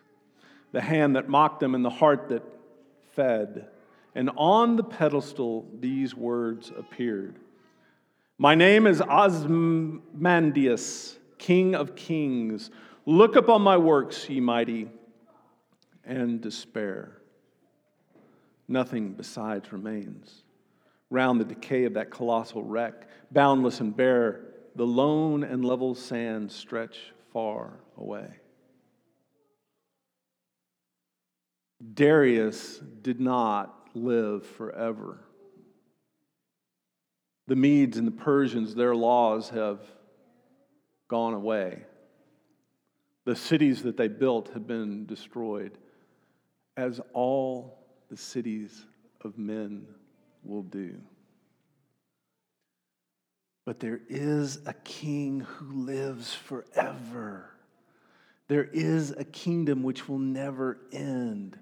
The 0.74 0.82
hand 0.82 1.16
that 1.16 1.30
mocked 1.30 1.62
them 1.62 1.74
and 1.74 1.86
the 1.86 1.90
heart 1.90 2.28
that 2.28 2.44
fed. 3.14 3.70
And 4.14 4.30
on 4.36 4.76
the 4.76 4.84
pedestal, 4.84 5.66
these 5.80 6.14
words 6.14 6.70
appeared 6.78 7.38
My 8.38 8.56
name 8.56 8.88
is 8.88 9.02
Ozymandias, 9.02 11.18
King 11.38 11.76
of 11.76 11.96
Kings. 11.96 12.72
Look 13.06 13.38
upon 13.38 13.62
my 13.62 13.78
works, 13.78 14.30
ye 14.30 14.42
mighty, 14.42 14.90
and 16.04 16.42
despair. 16.42 17.20
Nothing 18.68 19.14
besides 19.14 19.72
remains. 19.72 20.44
Round 21.10 21.40
the 21.40 21.46
decay 21.46 21.86
of 21.86 21.94
that 21.94 22.12
colossal 22.12 22.64
wreck, 22.64 23.08
boundless 23.32 23.80
and 23.80 23.96
bare, 23.96 24.42
the 24.76 24.86
lone 24.86 25.44
and 25.44 25.64
level 25.64 25.96
sands 25.96 26.56
stretch 26.56 27.14
far 27.32 27.80
away. 27.98 28.28
Darius 31.94 32.80
did 33.02 33.20
not 33.20 33.90
live 33.94 34.46
forever. 34.46 35.20
The 37.48 37.56
Medes 37.56 37.98
and 37.98 38.08
the 38.08 38.12
Persians, 38.12 38.74
their 38.74 38.96
laws 38.96 39.50
have 39.50 39.80
gone 41.10 41.34
away. 41.34 41.84
The 43.26 43.36
cities 43.36 43.84
that 43.84 43.98
they 43.98 44.08
built 44.08 44.50
have 44.54 44.66
been 44.66 45.06
destroyed, 45.06 45.78
as 46.78 47.00
all 47.14 47.86
the 48.10 48.18
cities 48.18 48.86
of 49.22 49.38
men 49.38 49.86
will 50.44 50.64
do. 50.64 51.00
But 53.65 53.80
there 53.80 54.02
is 54.10 54.60
a 54.65 54.73
king 54.73 55.41
who 55.41 55.86
lives 55.86 56.34
forever. 56.34 57.49
There 58.47 58.65
is 58.65 59.12
a 59.12 59.23
kingdom 59.23 59.84
which 59.84 60.10
will 60.10 60.19
never 60.19 60.80
end. 60.91 61.58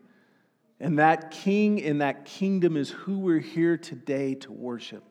And 0.79 0.97
that 0.97 1.29
king 1.29 1.77
in 1.77 1.99
that 1.99 2.25
kingdom 2.25 2.75
is 2.75 2.89
who 2.89 3.19
we're 3.19 3.39
here 3.39 3.77
today 3.77 4.33
to 4.35 4.51
worship, 4.51 5.03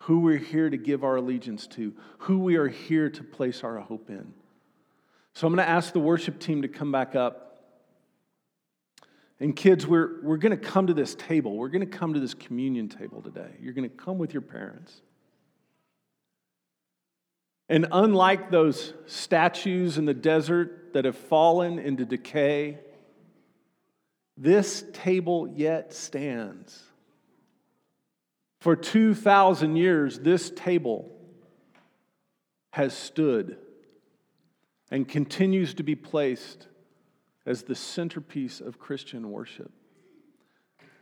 who 0.00 0.20
we're 0.20 0.36
here 0.36 0.68
to 0.68 0.76
give 0.76 1.04
our 1.04 1.16
allegiance 1.16 1.66
to, 1.68 1.94
who 2.18 2.38
we 2.38 2.56
are 2.56 2.68
here 2.68 3.08
to 3.08 3.24
place 3.24 3.64
our 3.64 3.78
hope 3.78 4.10
in. 4.10 4.34
So 5.32 5.46
I'm 5.46 5.54
going 5.54 5.66
to 5.66 5.70
ask 5.70 5.94
the 5.94 6.00
worship 6.00 6.38
team 6.38 6.62
to 6.62 6.68
come 6.68 6.92
back 6.92 7.16
up. 7.16 7.40
And 9.40 9.56
kids, 9.56 9.86
we're, 9.86 10.22
we're 10.22 10.36
going 10.36 10.56
to 10.56 10.56
come 10.56 10.86
to 10.86 10.94
this 10.94 11.14
table. 11.14 11.56
We're 11.56 11.68
going 11.68 11.80
to 11.88 11.98
come 11.98 12.12
to 12.12 12.20
this 12.20 12.34
communion 12.34 12.88
table 12.90 13.22
today. 13.22 13.56
You're 13.60 13.72
going 13.72 13.88
to 13.88 13.96
come 13.96 14.18
with 14.18 14.34
your 14.34 14.42
parents. 14.42 15.00
And 17.68 17.86
unlike 17.90 18.50
those 18.50 18.92
statues 19.06 19.96
in 19.96 20.04
the 20.04 20.14
desert 20.14 20.92
that 20.92 21.04
have 21.04 21.16
fallen 21.16 21.78
into 21.78 22.04
decay, 22.04 22.78
this 24.36 24.84
table 24.92 25.48
yet 25.48 25.92
stands. 25.94 26.82
For 28.60 28.76
2,000 28.76 29.76
years, 29.76 30.18
this 30.18 30.50
table 30.50 31.10
has 32.72 32.92
stood 32.92 33.58
and 34.90 35.08
continues 35.08 35.74
to 35.74 35.82
be 35.82 35.94
placed 35.94 36.68
as 37.46 37.62
the 37.62 37.74
centerpiece 37.74 38.60
of 38.60 38.78
Christian 38.78 39.30
worship. 39.30 39.70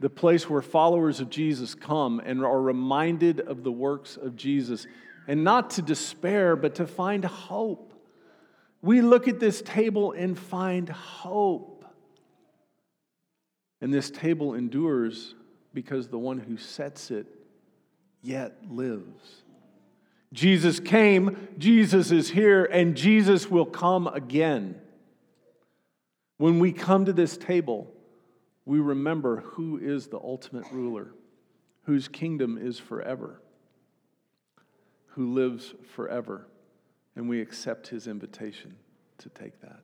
The 0.01 0.11
place 0.11 0.51
where 0.51 0.63
followers 0.63 1.21
of 1.21 1.31
Jesus 1.31 1.75
come 1.75 2.21
and 2.25 2.45
are 2.45 2.61
reminded 2.61 3.41
of 3.41 3.63
the 3.63 3.73
works 3.73 4.17
of 4.17 4.35
Jesus 4.35 4.87
and 5.27 5.45
not 5.45 5.71
to 5.71 5.83
despair, 5.83 6.57
but 6.57 6.77
to 6.77 6.87
find 6.87 7.25
hope. 7.25 7.93
We 8.81 9.01
look 9.01 9.29
at 9.29 9.39
this 9.39 9.63
table 9.63 10.13
and 10.13 10.39
find 10.39 10.89
hope. 10.89 11.85
And 13.81 13.93
this 13.93 14.11
table 14.11 14.55
endures 14.55 15.35
because 15.75 16.09
the 16.09 16.19
one 16.19 16.39
who 16.39 16.57
sets 16.57 17.11
it 17.11 17.27
yet 18.21 18.57
lives. 18.69 19.43
Jesus 20.33 20.81
came, 20.81 21.49
Jesus 21.59 22.11
is 22.11 22.31
here, 22.31 22.65
and 22.65 22.97
Jesus 22.97 23.51
will 23.51 23.67
come 23.67 24.07
again. 24.07 24.81
When 26.39 26.59
we 26.59 26.73
come 26.73 27.05
to 27.05 27.13
this 27.13 27.37
table, 27.37 27.93
we 28.65 28.81
remember 28.81 29.41
who 29.41 29.79
is 29.79 30.07
the 30.07 30.19
ultimate 30.19 30.65
ruler, 30.73 31.13
whose 31.85 32.09
kingdom 32.09 32.59
is 32.61 32.79
forever 32.79 33.43
who 35.15 35.33
lives 35.33 35.75
forever, 35.95 36.47
and 37.17 37.29
we 37.29 37.41
accept 37.41 37.89
his 37.89 38.07
invitation 38.07 38.75
to 39.19 39.29
take 39.29 39.61
that. 39.61 39.81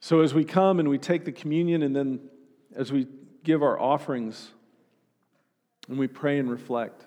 So, 0.00 0.20
as 0.20 0.34
we 0.34 0.44
come 0.44 0.80
and 0.80 0.88
we 0.88 0.98
take 0.98 1.24
the 1.24 1.32
communion, 1.32 1.82
and 1.82 1.94
then 1.94 2.20
as 2.76 2.92
we 2.92 3.06
give 3.42 3.62
our 3.62 3.78
offerings 3.78 4.50
and 5.88 5.98
we 5.98 6.06
pray 6.06 6.38
and 6.38 6.50
reflect, 6.50 7.06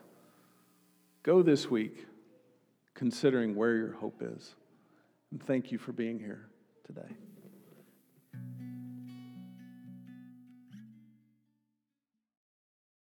go 1.23 1.41
this 1.41 1.69
week 1.69 2.05
considering 2.93 3.55
where 3.55 3.75
your 3.75 3.93
hope 3.93 4.21
is. 4.21 4.55
And 5.31 5.41
thank 5.41 5.71
you 5.71 5.77
for 5.77 5.91
being 5.91 6.19
here 6.19 6.47
today. 6.85 7.26